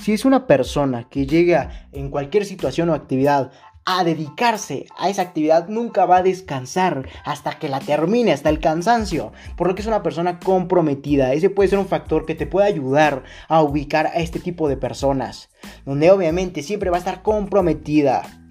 Si 0.03 0.13
es 0.13 0.25
una 0.25 0.47
persona 0.47 1.09
que 1.09 1.27
llega 1.27 1.89
en 1.93 2.11
cualquier 2.11 2.45
situación 2.45 2.91
o 2.91 2.95
actividad 2.95 3.53
a 3.85 4.05
dedicarse 4.05 4.87
a 4.97 5.09
esa 5.09 5.23
actividad, 5.23 5.69
nunca 5.69 6.07
va 6.07 6.19
a 6.19 6.23
descansar 6.23 7.09
hasta 7.25 7.59
que 7.59 7.69
la 7.69 7.81
termine, 7.81 8.33
hasta 8.33 8.49
el 8.49 8.61
cansancio. 8.61 9.33
Por 9.57 9.69
lo 9.69 9.75
que 9.75 9.83
es 9.83 9.89
una 9.89 10.03
persona 10.03 10.39
comprometida. 10.39 11.33
Ese 11.33 11.51
puede 11.51 11.69
ser 11.69 11.79
un 11.79 11.87
factor 11.87 12.25
que 12.27 12.35
te 12.35 12.47
puede 12.47 12.69
ayudar 12.69 13.25
a 13.49 13.63
ubicar 13.63 14.07
a 14.07 14.15
este 14.15 14.39
tipo 14.39 14.69
de 14.69 14.77
personas. 14.77 15.51
Donde 15.85 16.11
obviamente 16.11 16.63
siempre 16.63 16.91
va 16.91 16.97
a 16.97 17.01
estar 17.01 17.23
comprometida 17.23 18.42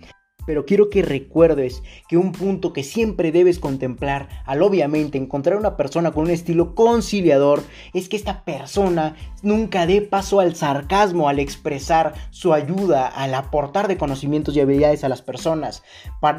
pero 0.45 0.65
quiero 0.65 0.89
que 0.89 1.01
recuerdes 1.01 1.83
que 2.07 2.17
un 2.17 2.31
punto 2.31 2.73
que 2.73 2.83
siempre 2.83 3.31
debes 3.31 3.59
contemplar 3.59 4.29
al 4.45 4.61
obviamente 4.61 5.17
encontrar 5.17 5.57
una 5.57 5.77
persona 5.77 6.11
con 6.11 6.25
un 6.25 6.31
estilo 6.31 6.75
conciliador 6.75 7.63
es 7.93 8.09
que 8.09 8.17
esta 8.17 8.43
persona 8.43 9.15
nunca 9.43 9.85
dé 9.85 10.01
paso 10.01 10.39
al 10.39 10.55
sarcasmo 10.55 11.29
al 11.29 11.39
expresar 11.39 12.13
su 12.29 12.53
ayuda, 12.53 13.07
al 13.07 13.33
aportar 13.33 13.87
de 13.87 13.97
conocimientos 13.97 14.55
y 14.55 14.59
habilidades 14.59 15.03
a 15.03 15.09
las 15.09 15.21
personas, 15.21 15.83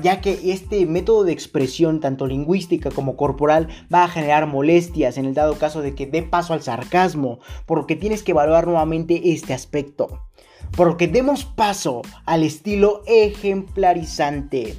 ya 0.03 0.21
que 0.21 0.53
este 0.53 0.87
método 0.87 1.25
de 1.25 1.33
expresión 1.33 2.01
tanto 2.01 2.27
lingüística 2.27 2.91
como 2.91 3.17
corporal 3.17 3.69
va 3.93 4.05
a 4.05 4.09
generar 4.09 4.47
molestias 4.47 5.19
en 5.19 5.27
el 5.27 5.35
dado 5.35 5.55
caso 5.59 5.83
de 5.83 5.95
que 5.95 6.07
dé 6.07 6.23
paso 6.23 6.55
al 6.55 6.63
sarcasmo, 6.63 7.41
por 7.67 7.79
lo 7.79 7.87
que 7.87 7.97
tienes 7.97 8.23
que 8.23 8.33
evaluar 8.33 8.67
nuevamente 8.67 9.33
este 9.33 9.55
aspecto 9.55 10.32
porque 10.77 11.09
demos 11.09 11.45
paso 11.45 12.03
al 12.25 12.43
estilo 12.43 13.03
ejemplarizante. 13.07 14.77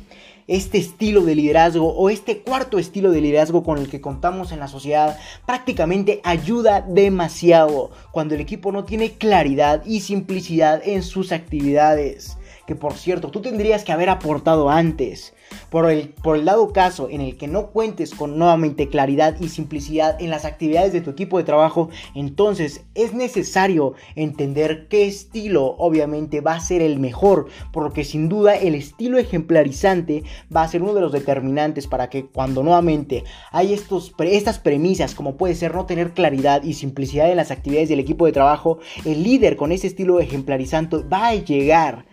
Este 0.47 0.77
estilo 0.77 1.21
de 1.21 1.35
liderazgo 1.35 1.93
o 1.93 2.09
este 2.09 2.39
cuarto 2.39 2.77
estilo 2.77 3.11
de 3.11 3.21
liderazgo 3.21 3.63
con 3.63 3.77
el 3.77 3.89
que 3.89 4.01
contamos 4.01 4.51
en 4.51 4.59
la 4.59 4.67
sociedad 4.67 5.17
prácticamente 5.45 6.19
ayuda 6.23 6.81
demasiado 6.81 7.91
cuando 8.11 8.35
el 8.35 8.41
equipo 8.41 8.71
no 8.71 8.83
tiene 8.83 9.13
claridad 9.13 9.85
y 9.85 10.01
simplicidad 10.01 10.81
en 10.85 11.01
sus 11.01 11.31
actividades. 11.31 12.37
Que 12.67 12.75
por 12.75 12.93
cierto, 12.93 13.29
tú 13.29 13.41
tendrías 13.41 13.83
que 13.83 13.91
haber 13.91 14.09
aportado 14.09 14.69
antes. 14.69 15.33
Por 15.69 15.89
el, 15.89 16.09
por 16.09 16.37
el 16.37 16.45
dado 16.45 16.71
caso 16.73 17.07
en 17.09 17.21
el 17.21 17.37
que 17.37 17.47
no 17.47 17.67
cuentes 17.67 18.13
con 18.13 18.37
nuevamente 18.37 18.89
claridad 18.89 19.35
y 19.39 19.49
simplicidad 19.49 20.21
en 20.21 20.29
las 20.29 20.45
actividades 20.45 20.93
de 20.93 21.01
tu 21.01 21.11
equipo 21.11 21.37
de 21.37 21.43
trabajo, 21.43 21.89
entonces 22.15 22.85
es 22.95 23.13
necesario 23.13 23.93
entender 24.15 24.87
qué 24.87 25.07
estilo 25.07 25.75
obviamente 25.77 26.41
va 26.41 26.55
a 26.55 26.59
ser 26.59 26.81
el 26.81 26.99
mejor, 26.99 27.47
porque 27.71 28.03
sin 28.03 28.29
duda 28.29 28.55
el 28.55 28.75
estilo 28.75 29.17
ejemplarizante 29.17 30.23
va 30.55 30.63
a 30.63 30.67
ser 30.67 30.81
uno 30.83 30.93
de 30.93 31.01
los 31.01 31.11
determinantes 31.11 31.87
para 31.87 32.09
que 32.09 32.25
cuando 32.25 32.63
nuevamente 32.63 33.23
hay 33.51 33.73
estos, 33.73 34.13
estas 34.19 34.59
premisas 34.59 35.15
como 35.15 35.37
puede 35.37 35.55
ser 35.55 35.73
no 35.73 35.85
tener 35.85 36.13
claridad 36.13 36.63
y 36.63 36.73
simplicidad 36.73 37.29
en 37.29 37.37
las 37.37 37.51
actividades 37.51 37.89
del 37.89 37.99
equipo 37.99 38.25
de 38.25 38.31
trabajo, 38.31 38.79
el 39.05 39.23
líder 39.23 39.55
con 39.55 39.71
ese 39.71 39.87
estilo 39.87 40.19
ejemplarizante 40.19 40.97
va 40.97 41.27
a 41.27 41.35
llegar 41.35 42.05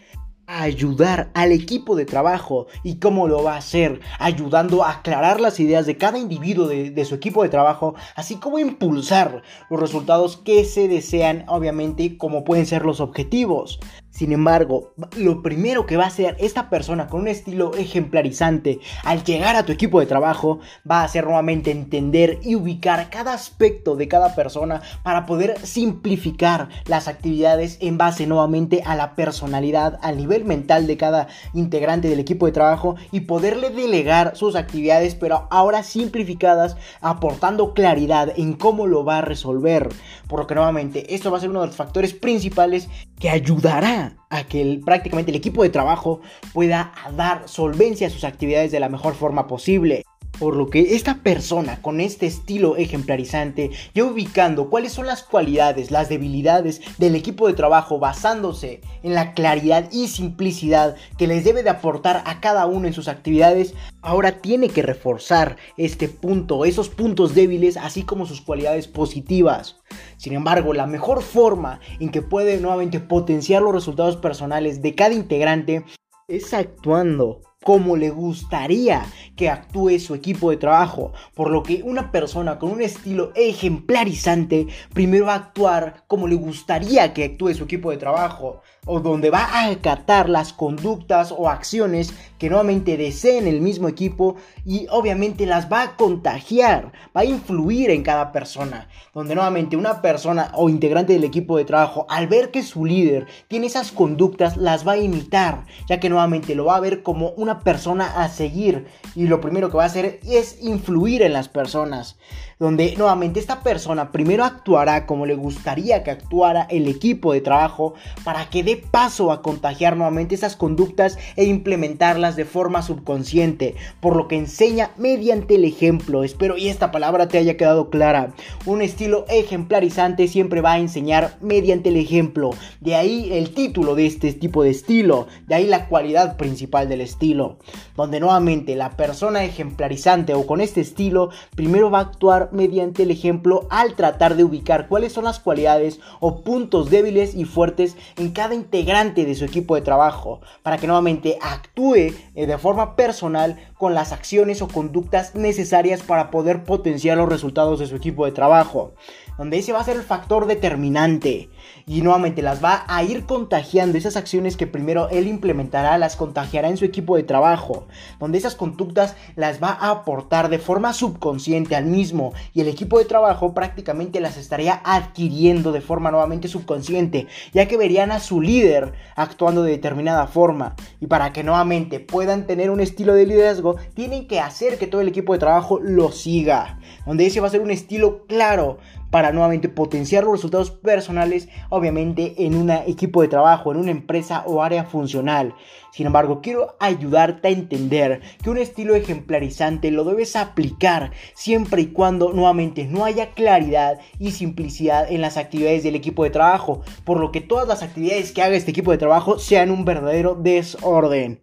ayudar 0.51 1.31
al 1.35 1.53
equipo 1.53 1.95
de 1.95 2.05
trabajo. 2.05 2.67
¿Y 2.83 2.97
cómo 2.97 3.29
lo 3.29 3.43
va 3.43 3.55
a 3.55 3.59
hacer? 3.59 4.01
Ayudando 4.19 4.85
a 4.85 4.91
aclarar 4.91 5.41
las 5.41 5.61
ideas 5.61 5.87
de 5.87 5.97
cada 5.97 6.19
individuo 6.19 6.67
de, 6.67 6.91
de, 6.91 7.05
su 7.05 7.15
equipo 7.15 7.43
de 7.43 7.49
trabajo, 7.49 7.95
así 8.17 8.37
como 8.37 8.59
impulsar 8.59 9.43
los 9.71 9.81
resultados 9.81 10.37
que 10.37 10.65
se 10.65 10.89
desean, 10.89 11.45
obviamente, 11.47 12.19
como 12.19 12.45
pueden 12.45 12.67
ser 12.67 12.85
los 12.85 13.01
objetivos. 13.01 13.79
Sin 14.11 14.33
embargo, 14.33 14.93
lo 15.17 15.41
primero 15.41 15.87
que 15.87 15.97
va 15.97 16.05
a 16.05 16.09
hacer 16.09 16.37
esta 16.41 16.69
persona 16.69 17.07
con 17.07 17.23
un 17.23 17.29
estilo 17.29 17.73
ejemplarizante 17.75 18.81
al 19.05 19.23
llegar 19.23 19.55
a 19.55 19.65
tu 19.65 19.73
equipo 19.73 20.01
de 20.01 20.07
trabajo 20.07 20.59
va 20.89 21.05
a 21.05 21.09
ser 21.09 21.25
nuevamente 21.25 21.71
entender 21.71 22.41
y 22.43 22.57
ubicar 22.57 23.09
cada 23.09 23.33
aspecto 23.33 23.95
de 23.95 24.09
cada 24.09 24.35
persona 24.35 24.83
para 25.05 25.27
poder 25.27 25.59
simplificar 25.65 26.69
las 26.87 27.07
actividades 27.07 27.79
en 27.81 27.99
base 27.99 28.27
nuevamente 28.27 28.83
a 28.85 28.97
la 28.97 29.15
personalidad, 29.15 29.99
al 30.03 30.17
nivel 30.17 30.45
mental 30.45 30.87
de 30.87 30.97
cada 30.97 31.29
integrante 31.55 32.09
del 32.09 32.21
equipo 32.21 32.47
de 32.47 32.53
trabajo 32.53 32.97
y 33.13 33.21
poderle 33.21 33.71
delegar 33.71 34.37
sus 34.37 34.57
actividades 34.57 35.15
pero 35.15 35.47
ahora 35.51 35.83
simplificadas 35.83 36.77
aportando 37.01 37.75
claridad 37.75 38.33
en 38.37 38.55
cómo 38.55 38.87
lo 38.87 39.05
va 39.05 39.19
a 39.19 39.23
resolver. 39.23 39.89
Por 40.29 40.41
lo 40.41 40.47
que 40.47 40.55
nuevamente 40.57 41.15
esto 41.15 41.31
va 41.31 41.39
a 41.39 41.41
ser 41.41 41.51
uno 41.51 41.61
de 41.61 41.69
los 41.69 41.77
factores 41.77 42.13
principales 42.13 42.89
que 43.21 43.31
ayudará 43.31 44.17
a 44.31 44.45
que 44.45 44.81
prácticamente 44.85 45.31
el 45.31 45.37
equipo 45.37 45.63
de 45.63 45.69
trabajo 45.69 46.21
pueda 46.53 46.93
dar 47.17 47.49
solvencia 47.49 48.07
a 48.07 48.11
sus 48.11 48.25
actividades 48.25 48.73
de 48.73 48.81
la 48.81 48.89
mejor 48.89 49.15
forma 49.15 49.47
posible. 49.47 50.05
Por 50.41 50.57
lo 50.57 50.71
que 50.71 50.95
esta 50.95 51.17
persona 51.17 51.83
con 51.83 52.01
este 52.01 52.27
estilo 52.27 52.79
ejemplarizante, 52.79 53.73
ya 53.95 54.05
ubicando 54.05 54.71
cuáles 54.71 54.91
son 54.91 55.07
las 55.07 55.23
cualidades, 55.23 55.91
las 55.91 56.09
debilidades 56.09 56.81
del 56.97 57.15
equipo 57.15 57.47
de 57.47 57.53
trabajo 57.53 57.99
basándose 57.99 58.81
en 59.03 59.15
la 59.15 59.35
claridad 59.35 59.91
y 59.93 60.09
simplicidad 60.09 60.97
que 61.19 61.27
les 61.27 61.45
debe 61.45 61.63
de 61.63 61.69
aportar 61.69 62.23
a 62.25 62.41
cada 62.41 62.65
uno 62.65 62.87
en 62.87 62.95
sus 62.95 63.07
actividades, 63.07 63.75
ahora 64.01 64.41
tiene 64.41 64.71
que 64.71 64.81
reforzar 64.81 65.59
este 65.77 66.09
punto, 66.09 66.65
esos 66.65 66.89
puntos 66.89 67.35
débiles, 67.35 67.77
así 67.77 68.05
como 68.05 68.25
sus 68.25 68.41
cualidades 68.41 68.89
positivas. 68.89 69.77
Sin 70.17 70.33
embargo, 70.33 70.73
la 70.73 70.87
mejor 70.87 71.21
forma 71.21 71.81
en 71.99 72.09
que 72.09 72.23
puede 72.23 72.59
nuevamente 72.61 72.99
potenciar 72.99 73.61
los 73.61 73.75
resultados 73.75 74.17
personales 74.17 74.81
de 74.81 74.95
cada 74.95 75.13
integrante 75.13 75.85
es 76.29 76.55
actuando 76.55 77.43
como 77.63 77.97
le 77.97 78.11
gustaría 78.11 79.05
que 79.37 79.51
actúe 79.51 79.99
su 79.99 80.15
equipo 80.15 80.51
de 80.51 80.57
trabajo, 80.57 81.13
por 81.35 81.51
lo 81.51 81.63
que 81.63 81.83
una 81.85 82.11
persona 82.11 82.59
con 82.59 82.71
un 82.71 82.83
estilo 82.83 83.33
ejemplarizante 83.35 84.67
primero 84.95 85.27
va 85.27 85.35
a 85.35 85.37
actuar 85.37 86.05
como 86.07 86.27
le 86.27 86.37
gustaría 86.37 87.13
que 87.13 87.25
actúe 87.25 87.55
su 87.55 87.65
equipo 87.65 87.91
de 87.91 87.99
trabajo, 87.99 88.63
o 88.91 88.99
donde 88.99 89.31
va 89.31 89.45
a 89.45 89.71
acatar 89.71 90.29
las 90.29 90.53
conductas 90.53 91.33
o 91.37 91.49
acciones 91.49 92.13
que 92.39 92.49
nuevamente 92.49 92.97
deseen 92.97 93.47
el 93.47 93.61
mismo 93.61 93.87
equipo 93.87 94.37
y 94.65 94.87
obviamente 94.91 95.47
las 95.47 95.71
va 95.71 95.83
a 95.83 95.97
contagiar, 95.97 96.91
va 97.17 97.21
a 97.21 97.25
influir 97.25 97.91
en 97.91 98.03
cada 98.03 98.33
persona, 98.33 98.89
donde 99.15 99.35
nuevamente 99.35 99.77
una 99.77 100.03
persona 100.03 100.51
o 100.55 100.69
integrante 100.69 101.13
del 101.13 101.25
equipo 101.25 101.57
de 101.57 101.67
trabajo 101.67 102.07
al 102.09 102.27
ver 102.27 102.51
que 102.51 102.63
su 102.63 102.85
líder 102.85 103.27
tiene 103.47 103.67
esas 103.67 103.93
conductas 103.93 104.57
las 104.57 104.89
va 104.89 104.93
a 104.93 104.99
imitar, 104.99 105.67
ya 105.87 106.01
que 106.01 106.09
nuevamente 106.09 106.55
lo 106.55 106.65
va 106.65 106.77
a 106.77 106.81
ver 106.81 107.03
como 107.03 107.31
una 107.37 107.61
persona 107.61 108.23
a 108.23 108.29
seguir 108.29 108.87
y 109.15 109.27
lo 109.27 109.41
primero 109.41 109.71
que 109.71 109.77
va 109.77 109.85
a 109.85 109.87
hacer 109.87 110.19
es 110.27 110.63
influir 110.63 111.23
en 111.23 111.35
las 111.35 111.49
personas, 111.49 112.17
donde 112.59 112.95
nuevamente 112.97 113.39
esta 113.39 113.63
persona 113.63 114.13
primero 114.13 114.45
actuará 114.45 115.07
como 115.07 115.27
le 115.27 115.35
gustaría 115.35 116.03
que 116.03 116.11
actuara 116.11 116.67
el 116.71 116.89
equipo 116.89 117.35
de 117.35 117.43
trabajo 117.43 117.95
para 118.25 118.49
que 118.49 118.63
dé 118.63 118.80
paso 118.81 119.33
a 119.33 119.43
contagiar 119.43 119.97
nuevamente 119.97 120.35
esas 120.35 120.57
conductas 120.57 121.19
e 121.37 121.45
implementarlas 121.45 122.37
de 122.37 122.45
forma 122.45 122.83
subconsciente, 122.83 123.77
por 124.01 124.17
lo 124.17 124.29
que 124.29 124.37
enseña 124.37 124.91
mediante 124.97 125.55
el 125.55 125.65
ejemplo. 125.65 126.25
Espero 126.25 126.57
y 126.57 126.69
esta 126.69 126.91
palabra 126.91 127.29
te 127.29 127.39
haya 127.39 127.57
quedado 127.57 127.91
clara. 127.91 128.35
Un 128.67 128.83
estilo 128.83 129.25
ejemplarizante 129.29 130.29
siempre 130.29 130.61
va 130.61 130.73
a 130.73 130.79
enseñar 130.79 131.37
mediante 131.41 131.91
el 131.91 131.97
ejemplo. 131.97 132.51
De 132.81 132.95
ahí 132.95 133.31
el 133.33 133.55
título 133.55 133.95
de 133.95 134.07
este 134.07 134.33
tipo 134.33 134.63
de 134.63 134.71
estilo, 134.71 135.27
de 135.47 135.55
ahí 135.55 135.67
la 135.67 135.87
cualidad 135.87 136.37
principal 136.37 136.89
del 136.89 137.01
estilo, 137.01 137.59
donde 137.97 138.21
nuevamente 138.21 138.77
la 138.77 138.97
persona 138.97 139.45
ejemplarizante 139.45 140.35
o 140.35 140.47
con 140.47 140.61
este 140.61 140.81
estilo 140.81 141.31
primero 141.55 141.91
va 141.91 141.99
a 141.99 142.03
actuar 142.03 142.51
mediante 142.53 143.03
el 143.03 143.11
ejemplo 143.11 143.67
al 143.71 143.95
tratar 143.95 144.37
de 144.37 144.45
ubicar 144.45 144.89
cuáles 144.89 145.13
son 145.13 145.25
las 145.25 145.41
cualidades 145.41 146.01
o 146.21 146.43
puntos 146.43 146.91
débiles 146.91 147.35
y 147.35 147.45
fuertes 147.45 147.97
en 148.17 148.31
cada 148.31 148.55
integrante 148.61 149.25
de 149.25 149.35
su 149.35 149.45
equipo 149.45 149.75
de 149.75 149.83
trabajo, 149.83 150.41
para 150.63 150.79
que 150.79 150.87
nuevamente 150.87 151.39
actúe 151.41 151.95
eh, 152.35 152.47
de 152.47 152.59
forma 152.59 152.97
personal 152.97 153.57
con 153.79 153.95
las 153.95 154.13
acciones 154.13 154.63
o 154.63 154.69
conductas 154.69 155.35
necesarias 155.35 156.03
para 156.03 156.31
poder 156.31 156.65
potenciar 156.65 157.17
los 157.17 157.29
resultados 157.29 157.79
de 157.79 157.87
su 157.87 157.97
equipo 157.97 158.27
de 158.27 158.33
trabajo 158.33 158.95
donde 159.41 159.57
ese 159.57 159.73
va 159.73 159.81
a 159.81 159.85
ser 159.85 159.97
el 159.97 160.03
factor 160.03 160.45
determinante. 160.45 161.49
Y 161.87 162.03
nuevamente 162.03 162.43
las 162.43 162.63
va 162.63 162.85
a 162.87 163.03
ir 163.03 163.25
contagiando 163.25 163.97
esas 163.97 164.19
acciones 164.19 164.55
que 164.55 164.67
primero 164.67 165.09
él 165.09 165.27
implementará, 165.27 165.97
las 165.97 166.15
contagiará 166.15 166.69
en 166.69 166.77
su 166.77 166.85
equipo 166.85 167.17
de 167.17 167.23
trabajo, 167.23 167.87
donde 168.19 168.37
esas 168.37 168.55
conductas 168.55 169.17
las 169.37 169.63
va 169.63 169.71
a 169.71 169.93
aportar 169.93 170.51
de 170.51 170.59
forma 170.59 170.93
subconsciente 170.93 171.75
al 171.75 171.87
mismo 171.87 172.35
y 172.53 172.61
el 172.61 172.69
equipo 172.69 172.99
de 172.99 173.07
trabajo 173.07 173.55
prácticamente 173.55 174.21
las 174.21 174.37
estaría 174.37 174.83
adquiriendo 174.85 175.73
de 175.73 175.81
forma 175.81 176.11
nuevamente 176.11 176.47
subconsciente, 176.47 177.27
ya 177.55 177.67
que 177.67 177.79
verían 177.79 178.13
a 178.13 178.21
su 178.21 178.43
líder 178.43 178.93
actuando 179.17 179.63
de 179.63 179.71
determinada 179.71 180.27
forma. 180.27 180.77
Y 181.01 181.07
para 181.07 181.33
que 181.33 181.45
nuevamente 181.45 181.99
puedan 181.99 182.47
tener 182.47 182.69
un 182.69 182.81
estilo 182.81 183.15
de 183.15 183.25
liderazgo, 183.25 183.77
tienen 183.95 184.29
que 184.29 184.39
hacer 184.39 184.77
que 184.77 184.87
todo 184.87 185.01
el 185.01 185.09
equipo 185.09 185.33
de 185.33 185.39
trabajo 185.39 185.81
lo 185.81 186.13
siga, 186.13 186.79
donde 187.11 187.27
ese 187.27 187.41
va 187.41 187.49
a 187.49 187.51
ser 187.51 187.61
un 187.61 187.73
estilo 187.73 188.25
claro 188.29 188.79
para 189.11 189.33
nuevamente 189.33 189.69
potenciar 189.69 190.23
los 190.23 190.35
resultados 190.35 190.71
personales, 190.71 191.49
obviamente 191.69 192.35
en 192.47 192.55
un 192.55 192.71
equipo 192.71 193.21
de 193.21 193.27
trabajo, 193.27 193.73
en 193.73 193.79
una 193.79 193.91
empresa 193.91 194.45
o 194.47 194.63
área 194.63 194.85
funcional. 194.85 195.57
Sin 195.91 196.07
embargo, 196.07 196.41
quiero 196.41 196.77
ayudarte 196.79 197.49
a 197.49 197.51
entender 197.51 198.21
que 198.45 198.51
un 198.51 198.59
estilo 198.59 198.95
ejemplarizante 198.95 199.91
lo 199.91 200.05
debes 200.05 200.37
aplicar 200.37 201.11
siempre 201.35 201.83
y 201.83 201.87
cuando 201.87 202.33
nuevamente 202.33 202.85
no 202.85 203.05
haya 203.05 203.33
claridad 203.33 203.99
y 204.21 204.31
simplicidad 204.31 205.11
en 205.11 205.21
las 205.21 205.37
actividades 205.37 205.83
del 205.83 205.97
equipo 205.97 206.23
de 206.23 206.31
trabajo, 206.31 206.83
por 207.03 207.19
lo 207.19 207.33
que 207.33 207.41
todas 207.41 207.67
las 207.67 207.83
actividades 207.83 208.31
que 208.31 208.43
haga 208.43 208.55
este 208.55 208.71
equipo 208.71 208.93
de 208.93 208.99
trabajo 208.99 209.41
sean 209.41 209.73
un 209.73 209.85
verdadero 209.85 210.37
desorden 210.37 211.41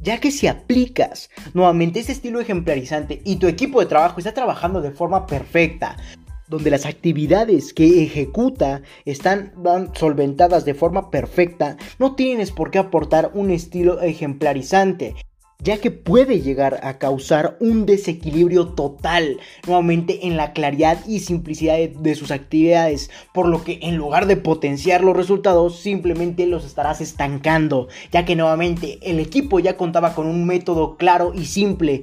ya 0.00 0.18
que 0.18 0.30
si 0.30 0.46
aplicas 0.46 1.30
nuevamente 1.54 2.00
este 2.00 2.12
estilo 2.12 2.40
ejemplarizante 2.40 3.22
y 3.24 3.36
tu 3.36 3.46
equipo 3.46 3.80
de 3.80 3.86
trabajo 3.86 4.18
está 4.18 4.32
trabajando 4.34 4.80
de 4.80 4.90
forma 4.90 5.26
perfecta, 5.26 5.96
donde 6.48 6.70
las 6.70 6.86
actividades 6.86 7.72
que 7.74 8.02
ejecuta 8.02 8.82
están 9.04 9.52
solventadas 9.94 10.64
de 10.64 10.74
forma 10.74 11.10
perfecta, 11.10 11.76
no 11.98 12.14
tienes 12.14 12.52
por 12.52 12.70
qué 12.70 12.78
aportar 12.78 13.30
un 13.34 13.50
estilo 13.50 14.00
ejemplarizante 14.00 15.14
ya 15.60 15.78
que 15.78 15.90
puede 15.90 16.40
llegar 16.40 16.78
a 16.84 16.98
causar 16.98 17.56
un 17.60 17.84
desequilibrio 17.84 18.68
total 18.68 19.40
nuevamente 19.66 20.26
en 20.26 20.36
la 20.36 20.52
claridad 20.52 21.04
y 21.04 21.18
simplicidad 21.18 21.76
de, 21.76 22.14
sus 22.14 22.30
actividades, 22.30 23.10
por 23.34 23.48
lo 23.48 23.64
que 23.64 23.80
en 23.82 23.96
lugar 23.96 24.26
de 24.26 24.36
potenciar 24.36 25.02
los 25.02 25.16
resultados 25.16 25.80
simplemente 25.80 26.46
los 26.46 26.64
estarás 26.64 27.00
estancando, 27.00 27.88
ya 28.12 28.24
que 28.24 28.36
nuevamente 28.36 28.98
el 29.02 29.18
equipo 29.18 29.58
ya 29.58 29.76
contaba 29.76 30.14
con 30.14 30.26
un 30.26 30.46
método 30.46 30.96
claro 30.96 31.32
y 31.34 31.46
simple 31.46 32.02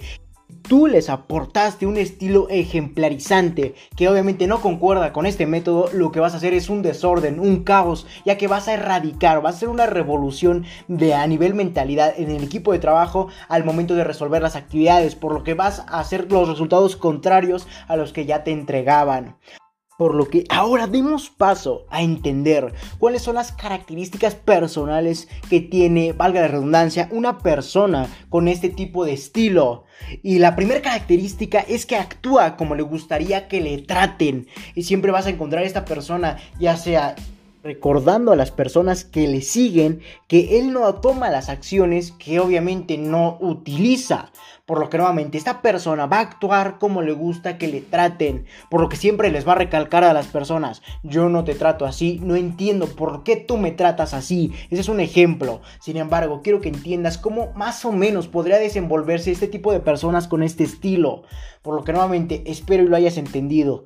tú 0.67 0.87
les 0.87 1.09
aportaste 1.09 1.85
un 1.85 1.97
estilo 1.97 2.47
ejemplarizante 2.49 3.75
que 3.95 4.09
obviamente 4.09 4.47
no 4.47 4.61
concuerda 4.61 5.13
con 5.13 5.25
este 5.25 5.45
método, 5.45 5.89
lo 5.93 6.11
que 6.11 6.19
vas 6.19 6.33
a 6.33 6.37
hacer 6.37 6.53
es 6.53 6.69
un 6.69 6.81
desorden, 6.81 7.39
un 7.39 7.63
caos, 7.63 8.07
ya 8.25 8.37
que 8.37 8.47
vas 8.47 8.67
a 8.67 8.73
erradicar, 8.73 9.45
va 9.45 9.49
a 9.49 9.53
ser 9.53 9.69
una 9.69 9.85
revolución 9.85 10.65
de 10.87 11.13
a 11.13 11.25
nivel 11.27 11.53
mentalidad 11.53 12.13
en 12.17 12.31
el 12.31 12.43
equipo 12.43 12.71
de 12.71 12.79
trabajo 12.79 13.27
al 13.47 13.63
momento 13.63 13.95
de 13.95 14.03
resolver 14.03 14.41
las 14.41 14.55
actividades, 14.55 15.15
por 15.15 15.33
lo 15.33 15.43
que 15.43 15.53
vas 15.53 15.79
a 15.87 15.99
hacer 15.99 16.31
los 16.31 16.47
resultados 16.47 16.95
contrarios 16.95 17.67
a 17.87 17.95
los 17.95 18.13
que 18.13 18.25
ya 18.25 18.43
te 18.43 18.51
entregaban. 18.51 19.35
Por 19.97 20.13
lo 20.13 20.27
que 20.27 20.43
ahora 20.49 20.87
demos 20.87 21.29
paso 21.29 21.85
a 21.89 22.01
entender 22.01 22.73
cuáles 22.99 23.21
son 23.21 23.35
las 23.35 23.51
características 23.51 24.35
personales 24.35 25.29
que 25.49 25.61
tiene, 25.61 26.11
valga 26.11 26.41
la 26.41 26.49
redundancia, 26.49 27.07
una 27.11 27.37
persona 27.37 28.07
con 28.29 28.47
este 28.47 28.69
tipo 28.69 29.05
de 29.05 29.13
estilo. 29.13 29.85
Y 30.21 30.39
la 30.39 30.55
primera 30.55 30.81
característica 30.81 31.59
es 31.59 31.85
que 31.85 31.95
actúa 31.95 32.57
como 32.57 32.75
le 32.75 32.83
gustaría 32.83 33.47
que 33.47 33.61
le 33.61 33.77
traten. 33.77 34.47
Y 34.75 34.83
siempre 34.83 35.11
vas 35.11 35.27
a 35.27 35.29
encontrar 35.29 35.63
a 35.63 35.67
esta 35.67 35.85
persona, 35.85 36.37
ya 36.59 36.75
sea 36.75 37.15
recordando 37.65 38.31
a 38.31 38.35
las 38.35 38.51
personas 38.51 39.05
que 39.05 39.27
le 39.27 39.41
siguen 39.41 40.01
que 40.27 40.59
él 40.59 40.71
no 40.71 40.93
toma 40.93 41.31
las 41.31 41.49
acciones 41.49 42.11
que 42.11 42.39
obviamente 42.39 42.99
no 42.99 43.39
utiliza. 43.41 44.31
Por 44.67 44.79
lo 44.79 44.87
que 44.87 44.97
nuevamente 44.97 45.39
esta 45.39 45.63
persona 45.63 46.05
va 46.05 46.17
a 46.17 46.21
actuar 46.21 46.77
como 46.77 47.01
le 47.01 47.11
gusta 47.11 47.57
que 47.57 47.67
le 47.67 47.81
traten. 47.81 48.45
Por 48.69 48.81
lo 48.81 48.89
que 48.89 48.97
siempre 48.97 49.31
les 49.31 49.47
va 49.47 49.53
a 49.53 49.55
recalcar 49.55 50.03
a 50.03 50.13
las 50.13 50.27
personas, 50.27 50.83
yo 51.01 51.27
no 51.27 51.43
te 51.43 51.55
trato 51.55 51.85
así, 51.85 52.19
no 52.23 52.35
entiendo 52.35 52.85
por 52.85 53.23
qué 53.23 53.35
tú 53.35 53.57
me 53.57 53.71
tratas 53.71 54.13
así. 54.13 54.53
Ese 54.69 54.81
es 54.81 54.89
un 54.89 54.99
ejemplo. 54.99 55.61
Sin 55.79 55.97
embargo, 55.97 56.41
quiero 56.43 56.61
que 56.61 56.69
entiendas 56.69 57.17
cómo 57.17 57.51
más 57.55 57.83
o 57.83 57.91
menos 57.91 58.27
podría 58.27 58.59
desenvolverse 58.59 59.31
este 59.31 59.47
tipo 59.47 59.71
de 59.71 59.79
personas 59.79 60.27
con 60.27 60.43
este 60.43 60.63
estilo. 60.63 61.23
Por 61.63 61.73
lo 61.73 61.83
que 61.83 61.93
nuevamente 61.93 62.43
espero 62.45 62.83
y 62.83 62.87
lo 62.87 62.95
hayas 62.95 63.17
entendido 63.17 63.85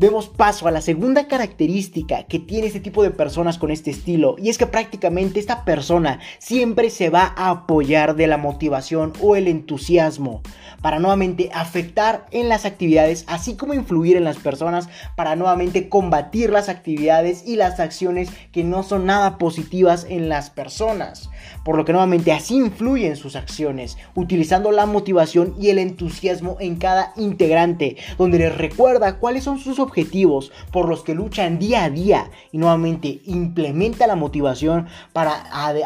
demos 0.00 0.28
paso 0.28 0.66
a 0.66 0.70
la 0.70 0.80
segunda 0.80 1.28
característica 1.28 2.22
que 2.22 2.38
tiene 2.38 2.68
este 2.68 2.80
tipo 2.80 3.02
de 3.02 3.10
personas 3.10 3.58
con 3.58 3.70
este 3.70 3.90
estilo 3.90 4.34
y 4.38 4.48
es 4.48 4.56
que 4.56 4.66
prácticamente 4.66 5.38
esta 5.38 5.66
persona 5.66 6.20
siempre 6.38 6.88
se 6.88 7.10
va 7.10 7.34
a 7.36 7.50
apoyar 7.50 8.16
de 8.16 8.26
la 8.26 8.38
motivación 8.38 9.12
o 9.20 9.36
el 9.36 9.46
entusiasmo 9.46 10.40
para 10.80 11.00
nuevamente 11.00 11.50
afectar 11.52 12.24
en 12.30 12.48
las 12.48 12.64
actividades 12.64 13.24
así 13.26 13.56
como 13.56 13.74
influir 13.74 14.16
en 14.16 14.24
las 14.24 14.38
personas 14.38 14.88
para 15.16 15.36
nuevamente 15.36 15.90
combatir 15.90 16.48
las 16.48 16.70
actividades 16.70 17.46
y 17.46 17.56
las 17.56 17.78
acciones 17.78 18.30
que 18.52 18.64
no 18.64 18.82
son 18.82 19.04
nada 19.04 19.36
positivas 19.36 20.06
en 20.08 20.30
las 20.30 20.48
personas 20.48 21.28
por 21.62 21.76
lo 21.76 21.84
que 21.84 21.92
nuevamente 21.92 22.32
así 22.32 22.56
influye 22.56 23.06
en 23.06 23.16
sus 23.16 23.36
acciones 23.36 23.98
utilizando 24.14 24.72
la 24.72 24.86
motivación 24.86 25.54
y 25.60 25.68
el 25.68 25.78
entusiasmo 25.78 26.56
en 26.58 26.76
cada 26.76 27.12
integrante 27.16 27.98
donde 28.16 28.38
les 28.38 28.56
recuerda 28.56 29.18
cuáles 29.18 29.44
son 29.44 29.58
sus 29.58 29.78
objetivos 29.90 30.52
por 30.70 30.88
los 30.88 31.02
que 31.02 31.14
luchan 31.14 31.58
día 31.58 31.84
a 31.84 31.90
día 31.90 32.30
y 32.52 32.58
nuevamente 32.58 33.20
implementa 33.26 34.06
la 34.06 34.14
motivación 34.14 34.86
para 35.12 35.32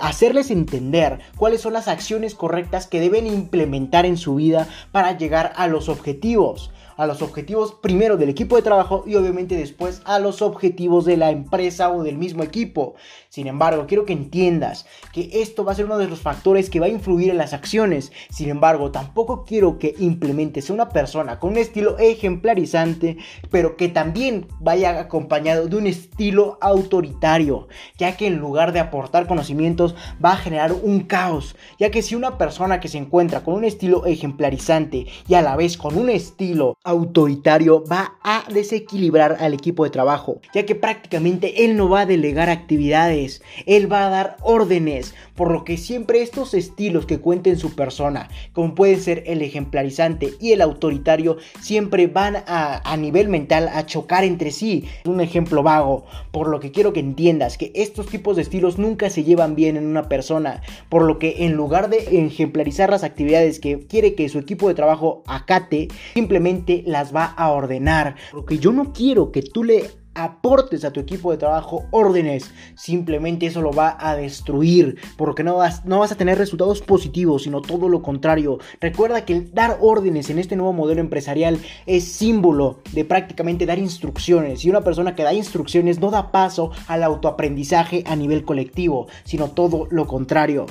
hacerles 0.03 0.51
entender 0.51 1.21
cuáles 1.37 1.63
son 1.63 1.73
las 1.73 1.89
acciones 1.89 2.35
correctas 2.35 2.87
que 2.87 3.01
deben 3.01 3.27
implementar 3.27 4.05
en 4.05 4.19
su 4.19 4.35
vida 4.35 4.69
para 4.93 5.17
llegar 5.17 5.53
a 5.57 5.67
los 5.67 5.89
objetivos 5.89 6.71
a 6.97 7.07
los 7.07 7.23
objetivos 7.23 7.75
primero 7.75 8.17
del 8.17 8.29
equipo 8.29 8.57
de 8.57 8.63
trabajo 8.63 9.05
y 9.07 9.15
obviamente 9.15 9.57
después 9.57 10.03
a 10.05 10.19
los 10.19 10.43
objetivos 10.43 11.05
de 11.05 11.17
la 11.17 11.31
empresa 11.31 11.91
o 11.91 12.03
del 12.03 12.19
mismo 12.19 12.43
equipo. 12.43 12.95
Sin 13.29 13.47
embargo, 13.47 13.87
quiero 13.89 14.05
que 14.05 14.13
entiendas 14.13 14.87
que 15.13 15.29
esto 15.33 15.65
va 15.65 15.73
a 15.73 15.75
ser 15.75 15.87
uno 15.87 15.99
de 15.99 16.07
los 16.07 16.21
factores 16.21 16.71
que 16.71 16.79
va 16.79 16.87
a 16.87 16.91
influir 16.91 17.31
en 17.31 17.39
las 17.39 17.53
acciones. 17.53 18.13
Sin 18.31 18.49
embargo, 18.49 18.93
tampoco 18.93 19.45
quiero 19.45 19.79
que 19.79 19.95
implementes 19.99 20.71
una 20.71 20.89
persona 20.89 21.41
con 21.41 21.51
un 21.51 21.59
estilo 21.59 21.99
ejemplarizante, 21.99 23.17
pero 23.51 23.77
que 23.77 23.89
también 23.89 24.47
vaya 24.61 25.01
acompañado 25.01 25.67
de 25.67 25.77
un 25.77 25.87
estilo 25.87 26.59
autoritario, 26.61 27.69
ya 27.99 28.17
que 28.17 28.27
en 28.27 28.37
lugar 28.37 28.73
de 28.73 28.81
aportar 28.81 29.27
conocimientos 29.27 29.97
va 30.25 30.33
a 30.33 30.37
generar 30.37 30.73
un 30.73 31.01
caos, 31.01 31.57
ya 31.79 31.91
que 31.91 32.03
si 32.03 32.15
una 32.15 32.39
persona 32.39 32.81
que 32.81 32.89
se 32.89 32.99
encuentra 32.99 33.43
con 33.43 33.55
un 33.55 33.65
estilo 33.65 34.07
ejemplarizante 34.07 35.07
y 35.27 35.35
a 35.35 35.43
la 35.43 35.57
vez 35.57 35.77
con 35.77 35.97
un 35.99 36.09
estilo 36.09 36.77
autoritario 36.85 37.83
va 37.83 38.19
a 38.23 38.45
desequilibrar 38.53 39.39
al 39.41 39.55
equipo 39.55 39.85
de 39.85 39.91
trabajo, 39.91 40.41
ya 40.53 40.67
que 40.67 40.75
prácticamente 40.75 41.65
él 41.65 41.79
no 41.79 41.89
va 41.89 42.01
a 42.01 42.07
delegar 42.07 42.51
actividades, 42.51 43.43
él 43.65 43.91
va 43.91 44.07
a 44.07 44.11
dar 44.11 44.37
órdenes, 44.43 45.15
por 45.35 45.51
lo 45.51 45.65
que 45.65 45.79
siempre 45.79 46.21
estos 46.21 46.53
estilos 46.53 47.07
que 47.07 47.21
cuenten 47.21 47.59
su 47.59 47.75
persona, 47.75 48.29
como 48.53 48.75
pueden 48.75 49.01
ser 49.01 49.25
el 49.27 49.41
ejemplarizante 49.41 50.35
y 50.41 50.53
el 50.53 50.61
autoritario, 50.61 51.39
siempre 51.61 52.07
van 52.07 52.37
a, 52.47 52.83
a 52.85 52.97
nivel 52.99 53.29
mental 53.29 53.71
a 53.73 53.87
chocar 53.87 54.25
entre 54.25 54.51
sí. 54.51 54.85
Un 55.07 55.23
ejemplo 55.23 55.63
vago, 55.63 56.05
por 56.33 56.49
lo 56.49 56.61
que 56.61 56.71
quiero 56.71 56.93
que 56.93 57.01
entiendas 57.01 57.57
que 57.57 57.73
estos 57.75 58.07
tipos 58.07 58.37
de 58.37 58.43
estilos 58.43 58.79
nunca 58.79 59.09
se 59.09 59.25
llevan 59.25 59.55
bien 59.55 59.79
en 59.79 59.87
una 59.87 60.11
persona, 60.11 60.61
por 60.91 61.03
lo 61.03 61.19
que 61.19 61.47
en 61.47 61.55
lugar 61.55 61.89
de 61.89 62.25
ejemplarizar 62.25 62.91
las 62.91 63.05
actividades 63.05 63.59
que 63.59 63.87
quiere 63.87 64.15
que 64.15 64.29
su 64.29 64.39
equipo 64.39 64.69
de 64.69 64.75
trabajo 64.75 65.23
acate, 65.27 65.89
simplemente 66.13 66.74
las 66.87 67.15
va 67.15 67.25
a 67.25 67.51
ordenar. 67.51 68.17
Porque 68.33 68.59
yo 68.59 68.73
no 68.73 68.93
quiero 68.93 69.31
que 69.31 69.43
tú 69.43 69.63
le 69.63 69.91
aportes 70.15 70.85
a 70.85 70.93
tu 70.93 71.01
equipo 71.01 71.31
de 71.31 71.39
trabajo 71.39 71.85
órdenes, 71.91 72.51
simplemente 72.77 73.47
eso 73.47 73.61
lo 73.61 73.73
va 73.73 73.97
a 73.99 74.17
destruir, 74.17 74.97
porque 75.17 75.43
no 75.43 75.57
vas, 75.57 75.85
no 75.85 75.99
vas 75.99 76.13
a 76.13 76.17
tener 76.17 76.39
resultados 76.39 76.81
positivos, 76.81 77.43
sino 77.43 77.61
todo 77.61 77.89
lo 77.89 78.03
contrario. 78.03 78.59
Recuerda 78.81 79.25
que 79.25 79.33
el 79.35 79.53
dar 79.53 79.79
órdenes 79.81 80.31
en 80.31 80.39
este 80.39 80.57
nuevo 80.57 80.73
modelo 80.73 81.01
empresarial 81.01 81.59
es 81.87 82.05
símbolo 82.05 82.81
de 82.93 83.05
prácticamente 83.05 83.67
dar 83.67 83.79
instrucciones, 83.79 84.65
y 84.65 84.71
una 84.71 84.83
persona 84.83 85.15
que 85.15 85.25
da 85.25 85.35
instrucciones 85.35 86.01
no 86.01 86.11
da 86.11 86.31
paso 86.31 86.71
al 86.87 87.03
autoaprendizaje 87.03 88.05
a 88.07 88.17
nivel 88.17 88.45
colectivo, 88.45 89.09
sino 89.25 89.51
todo 89.51 89.89
lo 89.91 90.07
contrario. 90.07 90.67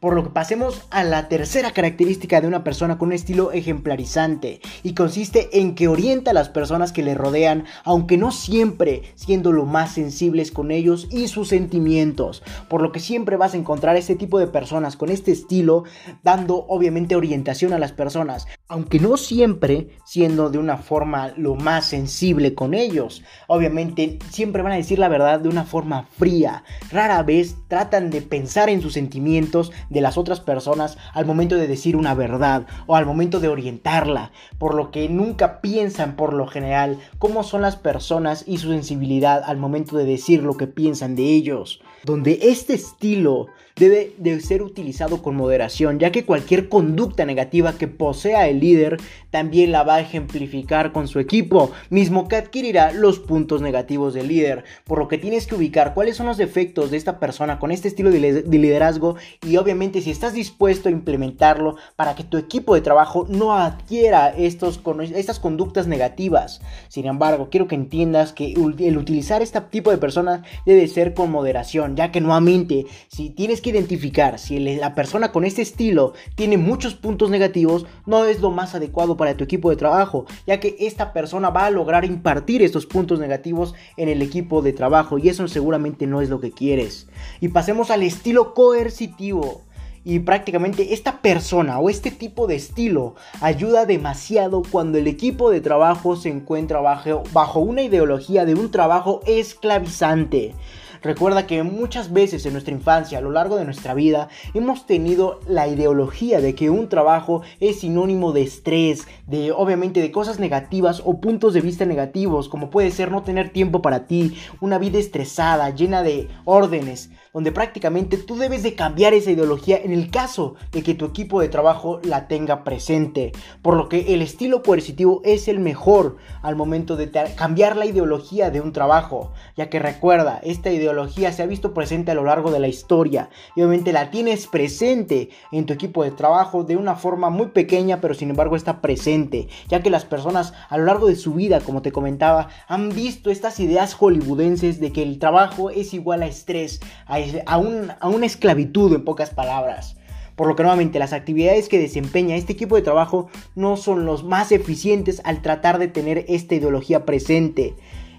Por 0.00 0.14
lo 0.14 0.22
que 0.22 0.30
pasemos 0.30 0.82
a 0.90 1.02
la 1.02 1.28
tercera 1.28 1.72
característica 1.72 2.40
de 2.40 2.46
una 2.46 2.62
persona 2.62 2.98
con 2.98 3.08
un 3.08 3.14
estilo 3.14 3.50
ejemplarizante 3.50 4.60
y 4.84 4.94
consiste 4.94 5.58
en 5.60 5.74
que 5.74 5.88
orienta 5.88 6.30
a 6.30 6.34
las 6.34 6.48
personas 6.48 6.92
que 6.92 7.02
le 7.02 7.14
rodean, 7.14 7.64
aunque 7.84 8.16
no 8.16 8.30
siempre 8.30 9.02
siendo 9.16 9.50
lo 9.50 9.66
más 9.66 9.92
sensibles 9.92 10.52
con 10.52 10.70
ellos 10.70 11.08
y 11.10 11.26
sus 11.26 11.48
sentimientos. 11.48 12.44
Por 12.68 12.80
lo 12.80 12.92
que 12.92 13.00
siempre 13.00 13.36
vas 13.36 13.54
a 13.54 13.56
encontrar 13.56 13.96
este 13.96 14.14
tipo 14.14 14.38
de 14.38 14.46
personas 14.46 14.96
con 14.96 15.10
este 15.10 15.32
estilo 15.32 15.84
dando 16.22 16.64
obviamente 16.68 17.16
orientación 17.16 17.72
a 17.72 17.78
las 17.78 17.92
personas, 17.92 18.46
aunque 18.68 19.00
no 19.00 19.16
siempre 19.16 19.88
siendo 20.04 20.50
de 20.50 20.58
una 20.58 20.76
forma 20.76 21.32
lo 21.36 21.56
más 21.56 21.86
sensible 21.86 22.54
con 22.54 22.72
ellos. 22.72 23.24
Obviamente 23.48 24.18
siempre 24.30 24.62
van 24.62 24.72
a 24.72 24.76
decir 24.76 24.98
la 25.00 25.08
verdad 25.08 25.40
de 25.40 25.48
una 25.48 25.64
forma 25.64 26.04
fría. 26.04 26.62
Rara 26.92 27.22
vez 27.24 27.56
tratan 27.66 28.10
de 28.10 28.22
pensar 28.22 28.68
en 28.68 28.80
sus 28.80 28.92
sentimientos 28.92 29.72
de 29.90 30.00
las 30.00 30.18
otras 30.18 30.40
personas 30.40 30.98
al 31.12 31.26
momento 31.26 31.56
de 31.56 31.66
decir 31.66 31.96
una 31.96 32.14
verdad 32.14 32.66
o 32.86 32.96
al 32.96 33.06
momento 33.06 33.40
de 33.40 33.48
orientarla, 33.48 34.32
por 34.58 34.74
lo 34.74 34.90
que 34.90 35.08
nunca 35.08 35.60
piensan 35.60 36.16
por 36.16 36.32
lo 36.32 36.46
general 36.46 36.98
cómo 37.18 37.42
son 37.42 37.62
las 37.62 37.76
personas 37.76 38.44
y 38.46 38.58
su 38.58 38.70
sensibilidad 38.70 39.42
al 39.44 39.56
momento 39.56 39.96
de 39.96 40.04
decir 40.04 40.42
lo 40.42 40.56
que 40.56 40.66
piensan 40.66 41.16
de 41.16 41.24
ellos. 41.24 41.80
Donde 42.04 42.38
este 42.42 42.74
estilo 42.74 43.46
debe 43.78 44.12
de 44.18 44.40
ser 44.40 44.62
utilizado 44.62 45.22
con 45.22 45.36
moderación, 45.36 45.98
ya 45.98 46.10
que 46.10 46.24
cualquier 46.24 46.68
conducta 46.68 47.24
negativa 47.24 47.74
que 47.74 47.88
posea 47.88 48.48
el 48.48 48.60
líder 48.60 48.98
también 49.30 49.72
la 49.72 49.82
va 49.82 49.96
a 49.96 50.00
ejemplificar 50.00 50.92
con 50.92 51.08
su 51.08 51.18
equipo, 51.20 51.70
mismo 51.90 52.28
que 52.28 52.36
adquirirá 52.36 52.92
los 52.92 53.18
puntos 53.18 53.60
negativos 53.60 54.14
del 54.14 54.28
líder, 54.28 54.64
por 54.84 54.98
lo 54.98 55.08
que 55.08 55.18
tienes 55.18 55.46
que 55.46 55.54
ubicar 55.54 55.94
cuáles 55.94 56.16
son 56.16 56.26
los 56.26 56.36
defectos 56.36 56.90
de 56.90 56.96
esta 56.96 57.20
persona 57.20 57.58
con 57.58 57.70
este 57.70 57.88
estilo 57.88 58.10
de 58.10 58.42
liderazgo 58.58 59.16
y 59.46 59.56
obviamente 59.56 60.00
si 60.00 60.10
estás 60.10 60.32
dispuesto 60.32 60.88
a 60.88 60.92
implementarlo 60.92 61.76
para 61.96 62.14
que 62.14 62.24
tu 62.24 62.38
equipo 62.38 62.74
de 62.74 62.80
trabajo 62.80 63.26
no 63.28 63.54
adquiera 63.54 64.28
estos, 64.30 64.80
estas 65.14 65.38
conductas 65.38 65.86
negativas. 65.86 66.60
Sin 66.88 67.06
embargo, 67.06 67.48
quiero 67.50 67.68
que 67.68 67.74
entiendas 67.74 68.32
que 68.32 68.52
el 68.52 68.98
utilizar 68.98 69.42
este 69.42 69.60
tipo 69.60 69.90
de 69.90 69.98
personas 69.98 70.46
debe 70.64 70.88
ser 70.88 71.14
con 71.14 71.30
moderación 71.30 71.78
ya 71.96 72.10
que 72.10 72.20
nuevamente, 72.20 72.86
si 73.08 73.30
tienes 73.30 73.60
que 73.60 73.67
identificar 73.68 74.38
si 74.38 74.58
la 74.58 74.94
persona 74.94 75.32
con 75.32 75.44
este 75.44 75.62
estilo 75.62 76.14
tiene 76.34 76.58
muchos 76.58 76.94
puntos 76.94 77.30
negativos, 77.30 77.86
no 78.06 78.24
es 78.24 78.40
lo 78.40 78.50
más 78.50 78.74
adecuado 78.74 79.16
para 79.16 79.36
tu 79.36 79.44
equipo 79.44 79.70
de 79.70 79.76
trabajo, 79.76 80.26
ya 80.46 80.60
que 80.60 80.76
esta 80.80 81.12
persona 81.12 81.50
va 81.50 81.66
a 81.66 81.70
lograr 81.70 82.04
impartir 82.04 82.62
estos 82.62 82.86
puntos 82.86 83.18
negativos 83.18 83.74
en 83.96 84.08
el 84.08 84.22
equipo 84.22 84.62
de 84.62 84.72
trabajo 84.72 85.18
y 85.18 85.28
eso 85.28 85.46
seguramente 85.48 86.06
no 86.06 86.20
es 86.20 86.28
lo 86.28 86.40
que 86.40 86.52
quieres. 86.52 87.08
Y 87.40 87.48
pasemos 87.48 87.90
al 87.90 88.02
estilo 88.02 88.54
coercitivo. 88.54 89.62
Y 90.04 90.20
prácticamente 90.20 90.94
esta 90.94 91.20
persona 91.20 91.80
o 91.80 91.90
este 91.90 92.10
tipo 92.10 92.46
de 92.46 92.54
estilo 92.54 93.14
ayuda 93.42 93.84
demasiado 93.84 94.62
cuando 94.62 94.96
el 94.96 95.06
equipo 95.06 95.50
de 95.50 95.60
trabajo 95.60 96.16
se 96.16 96.30
encuentra 96.30 96.80
bajo, 96.80 97.24
bajo 97.32 97.60
una 97.60 97.82
ideología 97.82 98.46
de 98.46 98.54
un 98.54 98.70
trabajo 98.70 99.20
esclavizante. 99.26 100.54
Recuerda 101.02 101.46
que 101.46 101.62
muchas 101.62 102.12
veces 102.12 102.44
en 102.46 102.52
nuestra 102.52 102.74
infancia, 102.74 103.18
a 103.18 103.20
lo 103.20 103.30
largo 103.30 103.56
de 103.56 103.64
nuestra 103.64 103.94
vida, 103.94 104.28
hemos 104.54 104.86
tenido 104.86 105.40
la 105.46 105.68
ideología 105.68 106.40
de 106.40 106.54
que 106.54 106.70
un 106.70 106.88
trabajo 106.88 107.42
es 107.60 107.80
sinónimo 107.80 108.32
de 108.32 108.42
estrés, 108.42 109.06
de 109.26 109.52
obviamente 109.52 110.00
de 110.00 110.10
cosas 110.10 110.38
negativas 110.38 111.02
o 111.04 111.20
puntos 111.20 111.54
de 111.54 111.60
vista 111.60 111.84
negativos, 111.84 112.48
como 112.48 112.70
puede 112.70 112.90
ser 112.90 113.10
no 113.10 113.22
tener 113.22 113.50
tiempo 113.50 113.82
para 113.82 114.06
ti, 114.06 114.36
una 114.60 114.78
vida 114.78 114.98
estresada, 114.98 115.70
llena 115.70 116.02
de 116.02 116.28
órdenes, 116.44 117.10
donde 117.32 117.52
prácticamente 117.52 118.16
tú 118.16 118.36
debes 118.36 118.62
de 118.62 118.74
cambiar 118.74 119.14
esa 119.14 119.30
ideología 119.30 119.78
en 119.78 119.92
el 119.92 120.10
caso 120.10 120.54
de 120.72 120.82
que 120.82 120.94
tu 120.94 121.04
equipo 121.04 121.40
de 121.40 121.48
trabajo 121.48 122.00
la 122.02 122.28
tenga 122.28 122.64
presente. 122.64 123.32
Por 123.62 123.76
lo 123.76 123.88
que 123.88 124.14
el 124.14 124.22
estilo 124.22 124.62
coercitivo 124.62 125.20
es 125.24 125.48
el 125.48 125.60
mejor 125.60 126.16
al 126.42 126.56
momento 126.56 126.96
de 126.96 127.10
cambiar 127.36 127.76
la 127.76 127.86
ideología 127.86 128.50
de 128.50 128.60
un 128.60 128.72
trabajo, 128.72 129.32
ya 129.56 129.68
que 129.68 129.78
recuerda, 129.78 130.40
esta 130.42 130.70
ideología 130.70 131.32
se 131.32 131.42
ha 131.42 131.46
visto 131.46 131.74
presente 131.74 132.10
a 132.10 132.14
lo 132.14 132.24
largo 132.24 132.50
de 132.50 132.60
la 132.60 132.68
historia 132.68 133.30
y 133.56 133.60
obviamente 133.60 133.92
la 133.92 134.10
tienes 134.10 134.46
presente 134.46 135.30
en 135.52 135.66
tu 135.66 135.72
equipo 135.72 136.04
de 136.04 136.10
trabajo 136.10 136.64
de 136.64 136.76
una 136.76 136.96
forma 136.96 137.30
muy 137.30 137.48
pequeña 137.48 138.00
pero 138.00 138.14
sin 138.14 138.30
embargo 138.30 138.56
está 138.56 138.80
presente 138.80 139.48
ya 139.68 139.82
que 139.82 139.90
las 139.90 140.04
personas 140.04 140.52
a 140.68 140.78
lo 140.78 140.84
largo 140.84 141.06
de 141.06 141.16
su 141.16 141.34
vida 141.34 141.60
como 141.60 141.82
te 141.82 141.92
comentaba 141.92 142.48
han 142.66 142.90
visto 142.90 143.30
estas 143.30 143.60
ideas 143.60 143.94
hollywoodenses 143.94 144.80
de 144.80 144.92
que 144.92 145.02
el 145.02 145.18
trabajo 145.18 145.70
es 145.70 145.94
igual 145.94 146.22
a 146.22 146.26
estrés 146.26 146.80
a, 147.06 147.17
a 147.46 147.58
una 147.58 148.26
esclavitud 148.26 148.94
en 148.94 149.04
pocas 149.04 149.30
palabras 149.30 149.98
por 150.38 150.46
lo 150.46 150.54
que 150.54 150.62
nuevamente 150.62 151.00
las 151.00 151.12
actividades 151.12 151.68
que 151.68 151.80
desempeña 151.80 152.36
este 152.36 152.52
equipo 152.52 152.76
de 152.76 152.82
trabajo 152.82 153.28
no 153.56 153.76
son 153.76 154.06
los 154.06 154.22
más 154.22 154.52
eficientes 154.52 155.20
al 155.24 155.42
tratar 155.42 155.80
de 155.80 155.88
tener 155.88 156.24
esta 156.28 156.54
ideología 156.54 157.04
presente. 157.04 157.74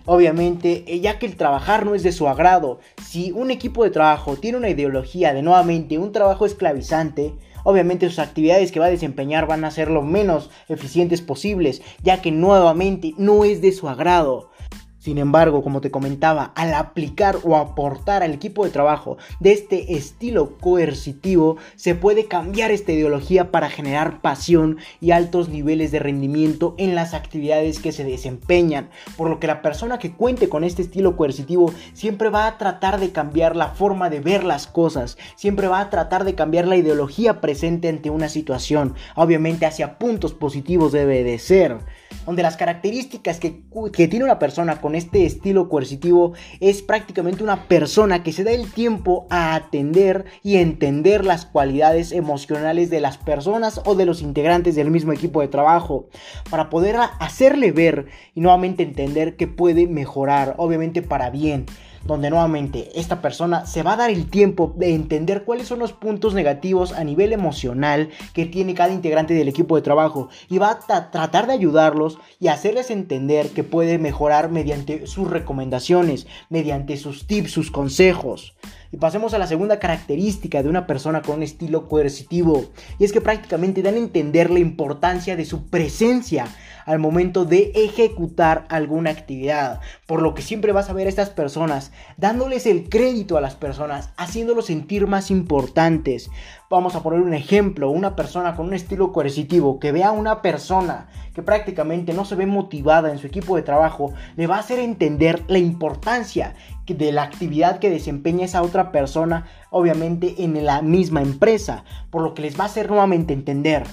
Obviamente, 0.06 0.84
eh, 0.88 1.00
ya 1.00 1.18
que 1.18 1.26
el 1.26 1.38
trabajar 1.38 1.86
no 1.86 1.96
es 1.96 2.04
de 2.04 2.12
su 2.12 2.28
agrado, 2.28 2.82
si 3.02 3.32
un 3.32 3.52
equipo 3.52 3.86
de 3.86 3.90
trabajo 3.90 4.36
tiene 4.36 4.58
una 4.58 4.70
ideología 4.70 5.34
de 5.34 5.42
nuevamente 5.42 5.98
un 5.98 6.12
trabajo 6.12 6.46
esclavizante, 6.46 7.36
obviamente 7.64 8.10
sus 8.10 8.20
actividades 8.20 8.74
que 8.74 8.82
va 8.82 8.88
a 8.88 8.92
desempeñar 8.92 9.48
van 9.48 9.64
a 9.64 9.72
ser 9.72 9.90
lo 9.90 10.02
menos 10.02 10.50
eficientes 10.68 11.22
posibles, 11.22 11.82
ya 12.04 12.22
que 12.22 12.32
nuevamente 12.32 13.14
no 13.18 13.46
es 13.46 13.62
de 13.62 13.72
su 13.72 13.88
agrado. 13.88 14.52
Sin 15.00 15.18
embargo, 15.18 15.64
como 15.64 15.80
te 15.80 15.92
comentaba, 15.92 16.52
al 16.56 16.74
aplicar 16.74 17.38
o 17.44 17.56
aportar 17.56 18.22
al 18.22 18.34
equipo 18.34 18.66
de 18.66 18.72
trabajo 18.72 19.18
de 19.40 19.54
este 19.54 19.96
estilo 19.96 20.58
coercitivo, 20.58 21.56
se 21.78 21.96
puede 21.96 22.26
cambiar 22.26 22.72
esta 22.72 22.92
ideología 22.92 23.50
para 23.50 23.70
generar 23.70 24.20
pasión 24.20 24.78
y 25.00 25.12
altos 25.12 25.48
niveles 25.48 25.92
de 25.92 26.00
rendimiento 26.00 26.76
en 26.78 26.96
las 26.96 27.14
actividades 27.14 27.80
que 27.80 27.94
se 27.94 28.04
desempeñan. 28.04 28.90
Por 29.16 29.30
lo 29.30 29.40
que 29.40 29.48
la 29.48 29.62
persona 29.62 30.00
que 30.00 30.12
cuente 30.12 30.50
con 30.50 30.66
este 30.66 30.82
estilo 30.82 31.16
coercitivo 31.16 31.74
siempre 31.94 32.28
va 32.30 32.46
a 32.46 32.58
tratar 32.58 33.00
de 33.00 33.12
cambiar 33.12 33.56
la 33.56 33.70
forma 33.70 34.10
de 34.10 34.20
ver 34.20 34.44
las 34.44 34.68
cosas, 34.68 35.18
siempre 35.38 35.70
va 35.70 35.80
a 35.80 35.90
tratar 35.90 36.26
de 36.26 36.36
cambiar 36.36 36.68
la 36.68 36.76
ideología 36.76 37.40
presente 37.40 37.88
ante 37.88 38.10
una 38.10 38.28
situación. 38.28 38.96
Obviamente 39.16 39.66
hacia 39.66 39.98
puntos 39.98 40.34
positivos 40.34 40.92
debe 40.92 41.24
de 41.24 41.40
ser 41.40 41.78
donde 42.26 42.44
las 42.44 42.58
características 42.58 43.40
que, 43.40 43.62
tiene 43.94 44.26
una 44.26 44.40
persona 44.40 44.82
con 44.82 44.96
este 44.96 45.26
estilo 45.26 45.70
coercitivo 45.70 46.34
es 46.60 46.82
prácticamente 46.82 47.44
una 47.44 47.68
persona 47.68 48.24
que 48.24 48.34
se 48.34 48.44
da 48.44 48.52
el 48.52 48.72
tiempo 48.72 49.28
a 49.30 49.56
atender 49.56 50.26
y 50.44 50.58
entender 50.58 51.26
las 51.26 51.46
cualidades 51.46 52.12
emocionales 52.12 52.90
de 52.90 53.02
las 53.02 53.18
personas 53.18 53.82
o 53.86 53.96
de 53.96 54.06
los 54.06 54.22
integrantes 54.22 54.76
del 54.76 54.92
mismo 54.92 55.14
equipo 55.14 55.42
de 55.42 55.48
trabajo. 55.48 56.08
Para 56.50 56.70
poder 56.70 56.98
hacerle 57.20 57.72
ver 57.72 58.08
y 58.36 58.42
nuevamente 58.42 58.84
entender 58.84 59.36
que 59.36 59.48
puede 59.48 59.88
mejorar, 59.88 60.56
obviamente 60.58 61.02
para 61.02 61.30
bien 61.30 61.66
donde 62.06 62.30
nuevamente 62.30 62.90
esta 63.00 63.22
persona 63.22 63.66
se 63.66 63.84
va 63.84 63.94
a 63.94 63.98
dar 63.98 64.10
el 64.10 64.30
tiempo 64.30 64.74
de 64.78 64.94
entender 64.94 65.44
cuáles 65.44 65.68
son 65.68 65.80
los 65.80 65.94
puntos 65.94 66.34
negativos 66.34 66.94
a 66.94 67.04
nivel 67.04 67.34
emocional 67.34 68.10
que 68.34 68.46
tiene 68.46 68.74
cada 68.74 68.94
integrante 68.94 69.34
del 69.34 69.48
equipo 69.48 69.76
de 69.76 69.82
trabajo 69.82 70.30
y 70.50 70.58
va 70.58 70.72
a 70.72 71.12
tratar 71.12 71.48
de 71.48 71.54
ayudarlos 71.54 72.18
y 72.40 72.48
hacerles 72.48 72.90
entender 72.90 73.50
que 73.50 73.64
puede 73.64 73.98
mejorar 73.98 74.50
mediante 74.50 75.08
sus 75.08 75.30
recomendaciones, 75.30 76.28
mediante 76.50 76.98
sus 76.98 77.28
tips, 77.28 77.52
sus 77.52 77.72
consejos. 77.72 78.56
Y 78.92 78.98
pasemos 78.98 79.36
a 79.36 79.38
la 79.38 79.46
segunda 79.46 79.78
característica 79.78 80.64
de 80.64 80.70
una 80.70 80.88
persona 80.88 81.22
con 81.22 81.38
un 81.38 81.44
estilo 81.44 81.88
coercitivo. 81.88 82.66
Y 82.98 83.06
es 83.06 83.12
que 83.12 83.22
prácticamente 83.22 83.84
dan 83.84 83.94
a 83.96 84.00
entender 84.00 84.50
la 84.50 84.60
importancia 84.60 85.36
de 85.36 85.46
su 85.46 85.68
presencia 85.70 86.48
al 86.90 86.98
momento 86.98 87.46
de 87.46 87.72
ejecutar 87.76 88.66
alguna 88.68 89.12
actividad. 89.12 89.80
Por 90.08 90.24
lo 90.24 90.34
que 90.34 90.42
siempre 90.42 90.72
vas 90.72 90.90
a 90.90 90.94
ver 90.94 91.06
a 91.06 91.10
estas 91.12 91.30
personas 91.30 91.92
dándoles 92.18 92.66
el 92.66 92.90
crédito 92.90 93.38
a 93.38 93.42
las 93.42 93.54
personas, 93.54 94.10
haciéndolos 94.18 94.66
sentir 94.66 95.06
más 95.06 95.30
importantes. 95.30 96.32
Vamos 96.68 96.96
a 96.96 97.04
poner 97.04 97.22
un 97.22 97.36
ejemplo, 97.36 97.92
una 97.92 98.16
persona 98.16 98.56
con 98.56 98.66
un 98.66 98.74
estilo 98.74 99.14
coercitivo 99.14 99.80
que 99.80 99.92
vea 99.92 100.08
a 100.08 100.14
una 100.14 100.42
persona 100.42 101.10
que 101.36 101.44
prácticamente 101.44 102.12
no 102.16 102.26
se 102.26 102.34
ve 102.34 102.48
motivada 102.48 103.12
en 103.12 103.20
su 103.20 103.28
equipo 103.28 103.56
de 103.56 103.62
trabajo, 103.62 104.12
le 104.36 104.48
va 104.48 104.56
a 104.56 104.62
hacer 104.62 104.80
entender 104.80 105.44
la 105.48 105.60
importancia 105.60 106.56
de 106.88 107.12
la 107.12 107.22
actividad 107.22 107.78
que 107.78 107.92
desempeña 107.92 108.46
esa 108.46 108.64
otra 108.64 108.92
persona, 108.92 109.46
obviamente 109.70 110.44
en 110.44 110.66
la 110.66 110.82
misma 110.82 111.22
empresa, 111.22 111.84
por 112.10 112.24
lo 112.24 112.34
que 112.34 112.42
les 112.42 112.60
va 112.60 112.64
a 112.64 112.68
hacer 112.68 112.90
nuevamente 112.90 113.32
entender 113.32 113.84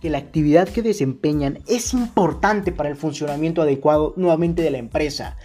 que 0.00 0.10
la 0.10 0.18
actividad 0.18 0.68
que 0.68 0.82
desempeñan 0.82 1.58
es 1.68 1.92
importante 1.92 2.72
para 2.72 2.88
el 2.88 2.96
funcionamiento 2.96 3.62
adecuado 3.62 4.14
nuevamente 4.16 4.62
de 4.62 4.70
la 4.70 4.78
empresa. 4.78 5.36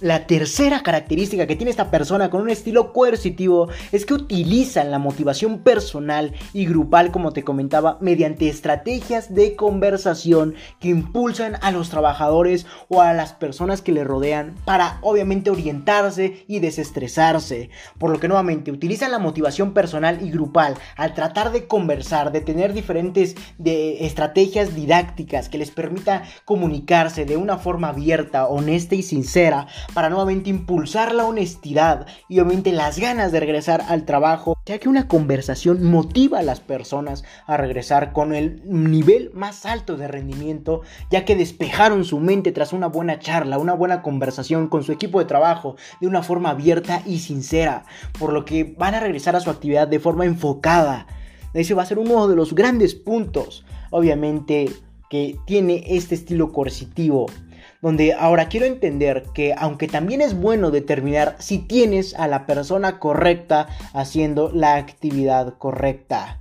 La 0.00 0.26
tercera 0.26 0.82
característica 0.82 1.46
que 1.46 1.56
tiene 1.56 1.70
esta 1.70 1.90
persona 1.90 2.30
con 2.30 2.40
un 2.40 2.48
estilo 2.48 2.94
coercitivo 2.94 3.68
es 3.92 4.06
que 4.06 4.14
utilizan 4.14 4.90
la 4.90 4.98
motivación 4.98 5.58
personal 5.58 6.32
y 6.54 6.64
grupal, 6.64 7.12
como 7.12 7.34
te 7.34 7.44
comentaba, 7.44 7.98
mediante 8.00 8.48
estrategias 8.48 9.34
de 9.34 9.56
conversación 9.56 10.54
que 10.78 10.88
impulsan 10.88 11.58
a 11.60 11.70
los 11.70 11.90
trabajadores 11.90 12.64
o 12.88 13.02
a 13.02 13.12
las 13.12 13.34
personas 13.34 13.82
que 13.82 13.92
le 13.92 14.02
rodean 14.02 14.54
para 14.64 15.00
obviamente 15.02 15.50
orientarse 15.50 16.46
y 16.48 16.60
desestresarse. 16.60 17.68
Por 17.98 18.10
lo 18.10 18.18
que 18.18 18.28
nuevamente 18.28 18.72
utilizan 18.72 19.10
la 19.10 19.18
motivación 19.18 19.74
personal 19.74 20.22
y 20.22 20.30
grupal 20.30 20.78
al 20.96 21.12
tratar 21.12 21.52
de 21.52 21.66
conversar, 21.66 22.32
de 22.32 22.40
tener 22.40 22.72
diferentes 22.72 23.36
de 23.58 24.06
estrategias 24.06 24.74
didácticas 24.74 25.50
que 25.50 25.58
les 25.58 25.70
permita 25.70 26.22
comunicarse 26.46 27.26
de 27.26 27.36
una 27.36 27.58
forma 27.58 27.88
abierta, 27.88 28.46
honesta 28.46 28.94
y 28.94 29.02
sincera 29.02 29.66
para 29.94 30.08
nuevamente 30.08 30.50
impulsar 30.50 31.14
la 31.14 31.24
honestidad 31.24 32.06
y 32.28 32.38
obviamente 32.40 32.72
las 32.72 32.98
ganas 32.98 33.32
de 33.32 33.40
regresar 33.40 33.82
al 33.88 34.04
trabajo, 34.04 34.56
ya 34.66 34.78
que 34.78 34.88
una 34.88 35.08
conversación 35.08 35.84
motiva 35.84 36.38
a 36.38 36.42
las 36.42 36.60
personas 36.60 37.24
a 37.46 37.56
regresar 37.56 38.12
con 38.12 38.34
el 38.34 38.62
nivel 38.64 39.30
más 39.34 39.66
alto 39.66 39.96
de 39.96 40.08
rendimiento, 40.08 40.82
ya 41.10 41.24
que 41.24 41.36
despejaron 41.36 42.04
su 42.04 42.20
mente 42.20 42.52
tras 42.52 42.72
una 42.72 42.86
buena 42.86 43.18
charla, 43.18 43.58
una 43.58 43.74
buena 43.74 44.02
conversación 44.02 44.68
con 44.68 44.82
su 44.82 44.92
equipo 44.92 45.18
de 45.18 45.24
trabajo 45.24 45.76
de 46.00 46.06
una 46.06 46.22
forma 46.22 46.50
abierta 46.50 47.02
y 47.06 47.18
sincera, 47.18 47.84
por 48.18 48.32
lo 48.32 48.44
que 48.44 48.74
van 48.78 48.94
a 48.94 49.00
regresar 49.00 49.36
a 49.36 49.40
su 49.40 49.50
actividad 49.50 49.88
de 49.88 50.00
forma 50.00 50.24
enfocada. 50.24 51.06
Ese 51.52 51.74
va 51.74 51.82
a 51.82 51.86
ser 51.86 51.98
uno 51.98 52.28
de 52.28 52.36
los 52.36 52.54
grandes 52.54 52.94
puntos, 52.94 53.64
obviamente, 53.90 54.70
que 55.08 55.36
tiene 55.46 55.82
este 55.88 56.14
estilo 56.14 56.52
coercitivo 56.52 57.26
donde 57.82 58.12
ahora 58.12 58.48
quiero 58.48 58.66
entender 58.66 59.24
que 59.34 59.54
aunque 59.56 59.88
también 59.88 60.20
es 60.20 60.34
bueno 60.34 60.70
determinar 60.70 61.36
si 61.38 61.58
tienes 61.58 62.14
a 62.14 62.28
la 62.28 62.46
persona 62.46 62.98
correcta 62.98 63.68
haciendo 63.94 64.50
la 64.52 64.76
actividad 64.76 65.54
correcta, 65.56 66.36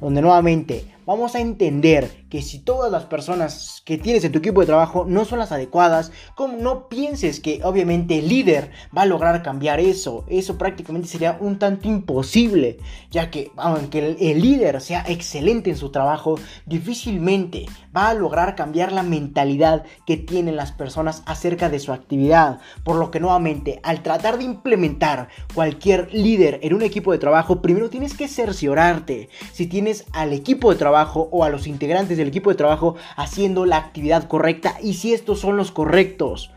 donde 0.00 0.22
nuevamente 0.22 0.86
vamos 1.10 1.34
a 1.34 1.40
entender 1.40 2.24
que 2.30 2.40
si 2.40 2.60
todas 2.60 2.92
las 2.92 3.02
personas 3.06 3.82
que 3.84 3.98
tienes 3.98 4.22
en 4.22 4.30
tu 4.30 4.38
equipo 4.38 4.60
de 4.60 4.68
trabajo 4.68 5.04
no 5.08 5.24
son 5.24 5.40
las 5.40 5.50
adecuadas, 5.50 6.12
como 6.36 6.56
no 6.56 6.88
pienses 6.88 7.40
que 7.40 7.60
obviamente 7.64 8.20
el 8.20 8.28
líder 8.28 8.70
va 8.96 9.02
a 9.02 9.06
lograr 9.06 9.42
cambiar 9.42 9.80
eso. 9.80 10.24
Eso 10.28 10.56
prácticamente 10.56 11.08
sería 11.08 11.36
un 11.40 11.58
tanto 11.58 11.88
imposible, 11.88 12.78
ya 13.10 13.28
que 13.28 13.50
aunque 13.56 14.16
el, 14.20 14.40
líder 14.40 14.80
sea 14.80 15.04
excelente 15.08 15.70
en 15.70 15.76
su 15.76 15.90
trabajo, 15.90 16.38
difícilmente 16.64 17.66
va 17.94 18.10
a 18.10 18.14
lograr 18.14 18.54
cambiar 18.54 18.92
la 18.92 19.02
mentalidad 19.02 19.82
que 20.06 20.16
tienen 20.16 20.54
las 20.54 20.70
personas 20.70 21.24
acerca 21.26 21.70
de 21.70 21.80
su 21.80 21.92
actividad. 21.92 22.60
Por 22.84 22.94
lo 22.94 23.10
que 23.10 23.18
nuevamente, 23.18 23.80
al 23.82 24.04
tratar 24.04 24.38
de 24.38 24.44
implementar 24.44 25.26
cualquier 25.56 26.14
líder 26.14 26.60
en 26.62 26.72
un 26.72 26.82
equipo 26.82 27.10
de 27.10 27.18
trabajo, 27.18 27.60
primero 27.60 27.90
tienes 27.90 28.14
que 28.14 28.28
cerciorarte 28.28 29.28
si 29.52 29.66
tienes 29.66 30.04
al 30.12 30.32
equipo 30.32 30.70
de 30.70 30.78
trabajo 30.78 30.99
o 31.14 31.44
a 31.44 31.50
los 31.50 31.66
integrantes 31.66 32.18
del 32.18 32.28
equipo 32.28 32.50
de 32.50 32.56
trabajo 32.56 32.96
haciendo 33.16 33.66
la 33.66 33.76
actividad 33.76 34.28
correcta 34.28 34.76
y 34.82 34.94
si 34.94 35.12
estos 35.12 35.40
son 35.40 35.56
los 35.56 35.70
correctos. 35.70 36.50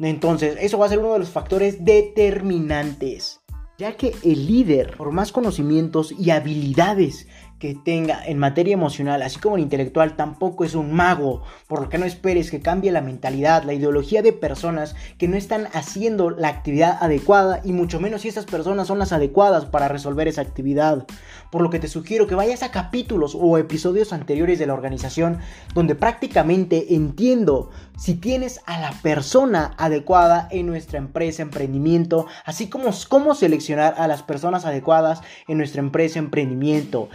Entonces, 0.00 0.56
eso 0.60 0.78
va 0.78 0.86
a 0.86 0.88
ser 0.88 0.98
uno 0.98 1.12
de 1.12 1.18
los 1.18 1.30
factores 1.30 1.84
determinantes. 1.84 3.40
Ya 3.78 3.96
que 3.96 4.14
el 4.24 4.46
líder, 4.46 4.96
por 4.96 5.12
más 5.12 5.30
conocimientos 5.30 6.12
y 6.12 6.30
habilidades 6.30 7.28
que 7.58 7.74
tenga 7.74 8.24
en 8.24 8.38
materia 8.38 8.74
emocional, 8.74 9.22
así 9.22 9.38
como 9.38 9.56
en 9.56 9.62
intelectual, 9.62 10.16
tampoco 10.16 10.64
es 10.64 10.74
un 10.74 10.92
mago, 10.92 11.42
por 11.66 11.82
lo 11.82 11.88
que 11.88 11.98
no 11.98 12.06
esperes 12.06 12.50
que 12.50 12.60
cambie 12.60 12.92
la 12.92 13.00
mentalidad, 13.00 13.64
la 13.64 13.74
ideología 13.74 14.22
de 14.22 14.32
personas 14.32 14.94
que 15.18 15.28
no 15.28 15.36
están 15.36 15.68
haciendo 15.72 16.30
la 16.30 16.48
actividad 16.48 16.98
adecuada 17.00 17.60
y 17.64 17.72
mucho 17.72 18.00
menos 18.00 18.22
si 18.22 18.28
esas 18.28 18.44
personas 18.44 18.86
son 18.86 18.98
las 18.98 19.12
adecuadas 19.12 19.64
para 19.64 19.88
resolver 19.88 20.28
esa 20.28 20.42
actividad. 20.42 21.06
Por 21.50 21.62
lo 21.62 21.70
que 21.70 21.78
te 21.78 21.88
sugiero 21.88 22.26
que 22.26 22.34
vayas 22.34 22.62
a 22.62 22.70
capítulos 22.70 23.36
o 23.38 23.58
episodios 23.58 24.12
anteriores 24.12 24.58
de 24.58 24.66
la 24.66 24.74
organización 24.74 25.38
donde 25.74 25.94
prácticamente 25.94 26.94
entiendo 26.94 27.70
si 27.96 28.14
tienes 28.14 28.60
a 28.66 28.78
la 28.78 28.92
persona 29.02 29.74
adecuada 29.76 30.48
en 30.50 30.66
nuestra 30.66 30.98
empresa, 30.98 31.42
emprendimiento, 31.42 32.26
así 32.44 32.68
como 32.68 32.90
cómo 33.08 33.34
seleccionar 33.34 33.94
a 33.98 34.06
las 34.06 34.22
personas 34.22 34.64
adecuadas 34.64 35.20
en 35.48 35.58
nuestra 35.58 35.80
empresa, 35.80 36.18
emprendimiento. 36.18 37.08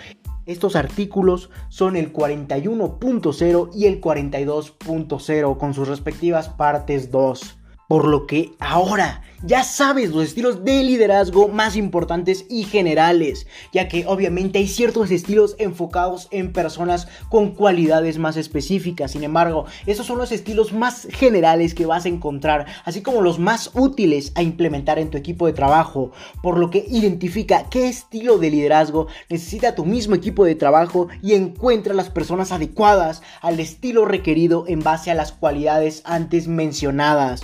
Estos 0.45 0.75
artículos 0.75 1.49
son 1.69 1.95
el 1.95 2.12
41.0 2.12 3.69
y 3.73 3.86
el 3.86 4.01
42.0 4.01 5.58
con 5.58 5.73
sus 5.73 5.88
respectivas 5.88 6.49
partes 6.49 7.12
2. 7.12 7.58
Por 7.88 8.08
lo 8.08 8.27
que 8.27 8.51
ahora 8.60 9.21
ya 9.45 9.63
sabes 9.65 10.12
los 10.12 10.23
estilos 10.23 10.63
de 10.63 10.84
liderazgo 10.84 11.49
más 11.49 11.75
importantes 11.75 12.45
y 12.49 12.63
generales, 12.63 13.45
ya 13.73 13.89
que 13.89 14.06
obviamente 14.08 14.60
hay 14.60 14.67
ciertos 14.67 15.12
estilos 15.12 15.56
enfocados 15.60 16.29
en 16.32 16.53
personas 16.53 17.10
con 17.29 17.51
cualidades 17.51 18.17
más 18.17 18.38
específicas. 18.38 19.12
Sin 19.12 19.23
embargo, 19.23 19.65
esos 19.86 20.06
son 20.06 20.17
los 20.17 20.32
estilos 20.32 20.71
más 20.71 21.08
generales 21.12 21.75
que 21.75 21.86
vas 21.86 22.06
a 22.06 22.10
encontrar, 22.10 22.67
así 22.86 23.01
como 23.01 23.21
los 23.21 23.38
más 23.38 23.71
útiles 23.73 24.32
a 24.36 24.41
implementar 24.41 24.97
en 24.97 25.10
tu 25.10 25.17
equipo 25.17 25.45
de 25.45 25.53
trabajo, 25.53 26.12
por 26.41 26.58
lo 26.58 26.69
que 26.69 26.86
identifica 26.88 27.69
qué 27.69 27.89
estilo 27.89 28.38
de 28.38 28.49
liderazgo 28.49 29.08
necesita 29.29 29.75
tu 29.75 29.84
mismo 29.84 30.15
equipo 30.15 30.45
de 30.45 30.56
trabajo 30.56 31.10
y 31.21 31.34
encuentra 31.34 31.93
las 31.93 32.10
personas 32.10 32.53
adecuadas 32.53 33.21
al 33.41 33.60
estilo 33.60 34.06
requerido 34.06 34.63
en 34.67 34.79
base 34.79 35.12
a 35.12 35.15
las 35.15 35.34
cualidades 35.34 36.01
antes 36.06 36.47
mencionadas 36.47 37.41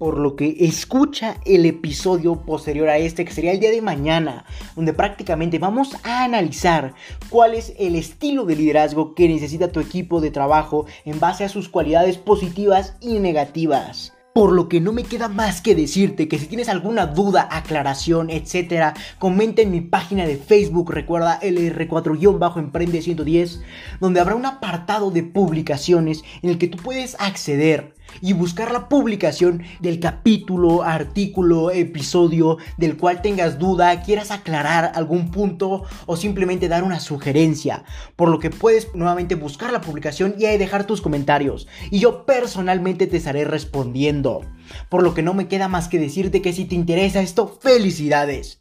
por 0.00 0.16
lo 0.16 0.34
que 0.34 0.56
escucha 0.60 1.36
el 1.44 1.66
episodio 1.66 2.36
posterior 2.36 2.88
a 2.88 2.96
este, 2.96 3.26
que 3.26 3.34
sería 3.34 3.52
el 3.52 3.60
día 3.60 3.70
de 3.70 3.82
mañana, 3.82 4.46
donde 4.74 4.94
prácticamente 4.94 5.58
vamos 5.58 5.94
a 6.04 6.24
analizar 6.24 6.94
cuál 7.28 7.52
es 7.52 7.74
el 7.78 7.94
estilo 7.96 8.46
de 8.46 8.56
liderazgo 8.56 9.14
que 9.14 9.28
necesita 9.28 9.72
tu 9.72 9.78
equipo 9.78 10.22
de 10.22 10.30
trabajo 10.30 10.86
en 11.04 11.20
base 11.20 11.44
a 11.44 11.50
sus 11.50 11.68
cualidades 11.68 12.16
positivas 12.16 12.96
y 13.02 13.18
negativas. 13.18 14.14
Por 14.32 14.52
lo 14.52 14.70
que 14.70 14.80
no 14.80 14.94
me 14.94 15.02
queda 15.02 15.28
más 15.28 15.60
que 15.60 15.74
decirte 15.74 16.28
que 16.28 16.38
si 16.38 16.46
tienes 16.46 16.70
alguna 16.70 17.04
duda, 17.04 17.46
aclaración, 17.50 18.30
etcétera, 18.30 18.94
comenta 19.18 19.60
en 19.60 19.70
mi 19.70 19.82
página 19.82 20.24
de 20.24 20.38
Facebook, 20.38 20.92
recuerda 20.92 21.38
LR4-Emprende 21.42 23.02
110, 23.02 23.60
donde 24.00 24.20
habrá 24.20 24.34
un 24.34 24.46
apartado 24.46 25.10
de 25.10 25.24
publicaciones 25.24 26.22
en 26.40 26.48
el 26.48 26.56
que 26.56 26.68
tú 26.68 26.78
puedes 26.78 27.16
acceder 27.20 27.92
y 28.20 28.32
buscar 28.32 28.72
la 28.72 28.88
publicación 28.88 29.62
del 29.80 30.00
capítulo, 30.00 30.82
artículo, 30.82 31.70
episodio 31.70 32.58
del 32.76 32.96
cual 32.96 33.22
tengas 33.22 33.58
duda, 33.58 34.02
quieras 34.02 34.30
aclarar 34.30 34.92
algún 34.94 35.30
punto 35.30 35.84
o 36.06 36.16
simplemente 36.16 36.68
dar 36.68 36.82
una 36.82 37.00
sugerencia. 37.00 37.84
Por 38.16 38.28
lo 38.28 38.38
que 38.38 38.50
puedes 38.50 38.94
nuevamente 38.94 39.34
buscar 39.34 39.72
la 39.72 39.80
publicación 39.80 40.34
y 40.38 40.46
ahí 40.46 40.58
dejar 40.58 40.86
tus 40.86 41.00
comentarios. 41.00 41.68
Y 41.90 41.98
yo 41.98 42.24
personalmente 42.26 43.06
te 43.06 43.16
estaré 43.16 43.44
respondiendo. 43.44 44.42
Por 44.88 45.02
lo 45.02 45.14
que 45.14 45.22
no 45.22 45.34
me 45.34 45.48
queda 45.48 45.68
más 45.68 45.88
que 45.88 45.98
decirte 45.98 46.42
que 46.42 46.52
si 46.52 46.64
te 46.64 46.74
interesa 46.74 47.20
esto, 47.20 47.58
felicidades 47.60 48.60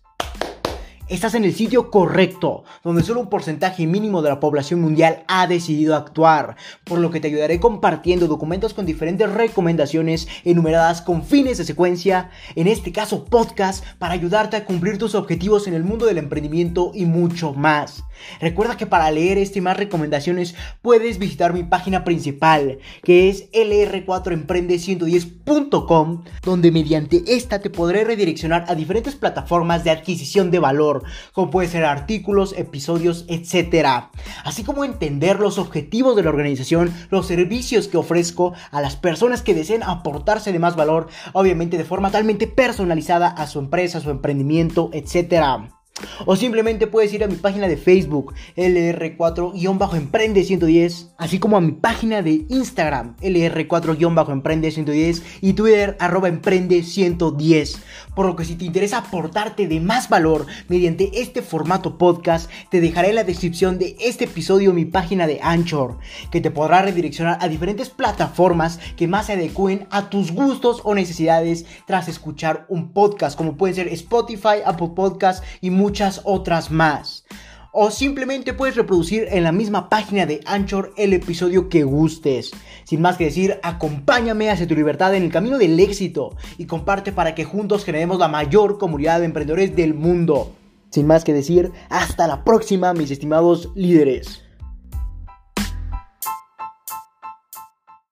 estás 1.10 1.36
en 1.36 1.44
el 1.44 1.54
sitio 1.54 1.92
correcto, 1.92 2.64
donde 2.84 3.04
solo 3.04 3.20
un 3.20 3.30
porcentaje 3.30 3.86
mínimo 3.86 4.22
de 4.22 4.30
la 4.30 4.40
población 4.40 4.82
mundial 4.82 5.24
ha 5.28 5.48
decidido 5.48 5.96
actuar, 5.96 6.56
por 6.84 7.00
lo 7.00 7.12
que 7.12 7.20
te 7.20 7.28
ayudaré 7.28 7.60
compartiendo 7.60 8.28
documentos 8.28 8.74
con 8.74 8.86
diferentes 8.86 9.32
recomendaciones 9.32 10.28
enumeradas 10.46 11.02
con 11.02 11.24
fines 11.24 11.58
de 11.58 11.66
secuencia, 11.66 12.30
en 12.56 12.68
este 12.68 12.92
caso 12.92 13.26
podcast, 13.26 13.84
para 13.98 14.14
ayudarte 14.14 14.58
a 14.58 14.66
cumplir 14.66 14.98
tus 14.98 15.16
objetivos 15.16 15.68
en 15.68 15.74
el 15.74 15.84
mundo 15.84 16.06
del 16.06 16.18
emprendimiento 16.18 16.92
y 16.94 17.06
mucho 17.06 17.54
más. 17.54 18.04
Recuerda 18.40 18.78
que 18.78 18.86
para 18.86 19.12
leer 19.12 19.38
este 19.38 19.60
y 19.60 19.62
más 19.62 19.78
recomendaciones 19.78 20.56
puedes 20.82 21.20
visitar 21.20 21.54
mi 21.54 21.64
página 21.64 22.04
principal, 22.04 22.80
que 23.04 23.30
es 23.30 23.52
lr4emprende110.com, 23.52 26.24
donde 26.44 26.72
mediante 26.72 27.24
esta 27.28 27.60
te 27.60 27.70
podré 27.70 28.04
redireccionar 28.04 28.66
a 28.68 28.74
diferentes 28.76 29.16
plataformas 29.16 29.84
de 29.84 29.92
adquisición 29.92 30.50
de 30.52 30.60
valor, 30.60 30.99
como 31.34 31.50
puede 31.50 31.68
ser 31.68 31.86
artículos, 31.86 32.54
episodios, 32.58 33.26
etc. 33.28 34.10
Así 34.44 34.64
como 34.64 34.86
entender 34.86 35.40
los 35.40 35.58
objetivos 35.58 36.16
de 36.16 36.24
la 36.24 36.30
organización, 36.30 36.94
los 37.10 37.28
servicios 37.28 37.88
que 37.88 37.98
ofrezco 37.98 38.54
a 38.72 38.82
las 38.82 38.96
personas 38.96 39.42
que 39.42 39.54
deseen 39.54 39.84
aportarse 39.84 40.52
de 40.52 40.60
más 40.60 40.76
valor, 40.76 41.08
obviamente 41.34 41.78
de 41.78 41.86
forma 41.86 42.10
totalmente 42.10 42.48
personalizada 42.48 43.30
a 43.30 43.48
su 43.48 43.60
empresa, 43.60 44.00
a 44.00 44.02
su 44.02 44.10
emprendimiento, 44.10 44.90
etc. 44.94 45.79
O 46.26 46.36
simplemente 46.36 46.88
puedes 46.88 47.14
ir 47.14 47.24
a 47.24 47.28
mi 47.28 47.36
página 47.36 47.68
de 47.68 47.78
Facebook, 47.78 48.34
LR4-Emprende110, 48.58 51.12
así 51.18 51.38
como 51.40 51.56
a 51.58 51.62
mi 51.62 51.72
página 51.72 52.22
de 52.22 52.46
Instagram, 52.50 53.16
LR4-Emprende110 53.18 55.24
y 55.42 55.54
Twitter, 55.54 55.96
arroba 56.00 56.30
Emprende110. 56.30 57.78
Por 58.16 58.26
lo 58.26 58.36
que 58.36 58.44
si 58.44 58.56
te 58.56 58.66
interesa 58.66 58.98
aportarte 58.98 59.68
de 59.68 59.80
más 59.80 60.10
valor 60.10 60.46
mediante 60.68 61.22
este 61.22 61.42
formato 61.42 61.98
podcast, 61.98 62.50
te 62.70 62.82
dejaré 62.82 63.10
en 63.10 63.16
la 63.16 63.24
descripción 63.24 63.80
de 63.80 63.96
este 64.00 64.26
episodio 64.26 64.74
mi 64.74 64.86
página 64.86 65.28
de 65.28 65.40
Anchor, 65.42 66.00
que 66.32 66.42
te 66.42 66.52
podrá 66.52 66.82
redireccionar 66.82 67.38
a 67.42 67.48
diferentes 67.48 67.90
plataformas 67.90 68.80
que 68.98 69.08
más 69.08 69.28
se 69.28 69.34
adecúen 69.34 69.88
a 69.90 70.10
tus 70.10 70.32
gustos 70.32 70.82
o 70.84 70.96
necesidades 70.96 71.66
tras 71.86 72.08
escuchar 72.08 72.66
un 72.68 72.92
podcast, 72.92 73.38
como 73.38 73.56
pueden 73.56 73.76
ser 73.76 73.88
Spotify, 73.90 74.64
Apple 74.66 74.92
Podcasts 74.96 75.46
y 75.62 75.70
muchos 75.70 76.09
otras 76.24 76.72
más. 76.72 77.26
O 77.72 77.92
simplemente 77.92 78.54
puedes 78.54 78.76
reproducir 78.76 79.28
en 79.30 79.44
la 79.44 79.52
misma 79.52 79.90
página 79.90 80.26
de 80.26 80.42
Anchor 80.46 80.92
el 80.98 81.14
episodio 81.14 81.70
que 81.70 81.84
gustes. 81.84 82.52
Sin 82.84 83.00
más 83.00 83.18
que 83.18 83.26
decir, 83.26 83.60
acompáñame 83.62 84.50
hacia 84.50 84.68
tu 84.68 84.74
libertad 84.74 85.14
en 85.14 85.24
el 85.24 85.32
camino 85.32 85.60
del 85.60 85.80
éxito 85.80 86.36
y 86.58 86.66
comparte 86.66 87.12
para 87.12 87.36
que 87.36 87.46
juntos 87.46 87.86
generemos 87.86 88.18
la 88.18 88.28
mayor 88.28 88.80
comunidad 88.80 89.20
de 89.20 89.26
emprendedores 89.26 89.76
del 89.76 89.94
mundo. 89.94 90.56
Sin 90.90 91.06
más 91.06 91.24
que 91.24 91.34
decir, 91.34 91.72
hasta 91.90 92.28
la 92.28 92.44
próxima 92.44 92.94
mis 92.94 93.12
estimados 93.12 93.70
líderes. 93.76 94.49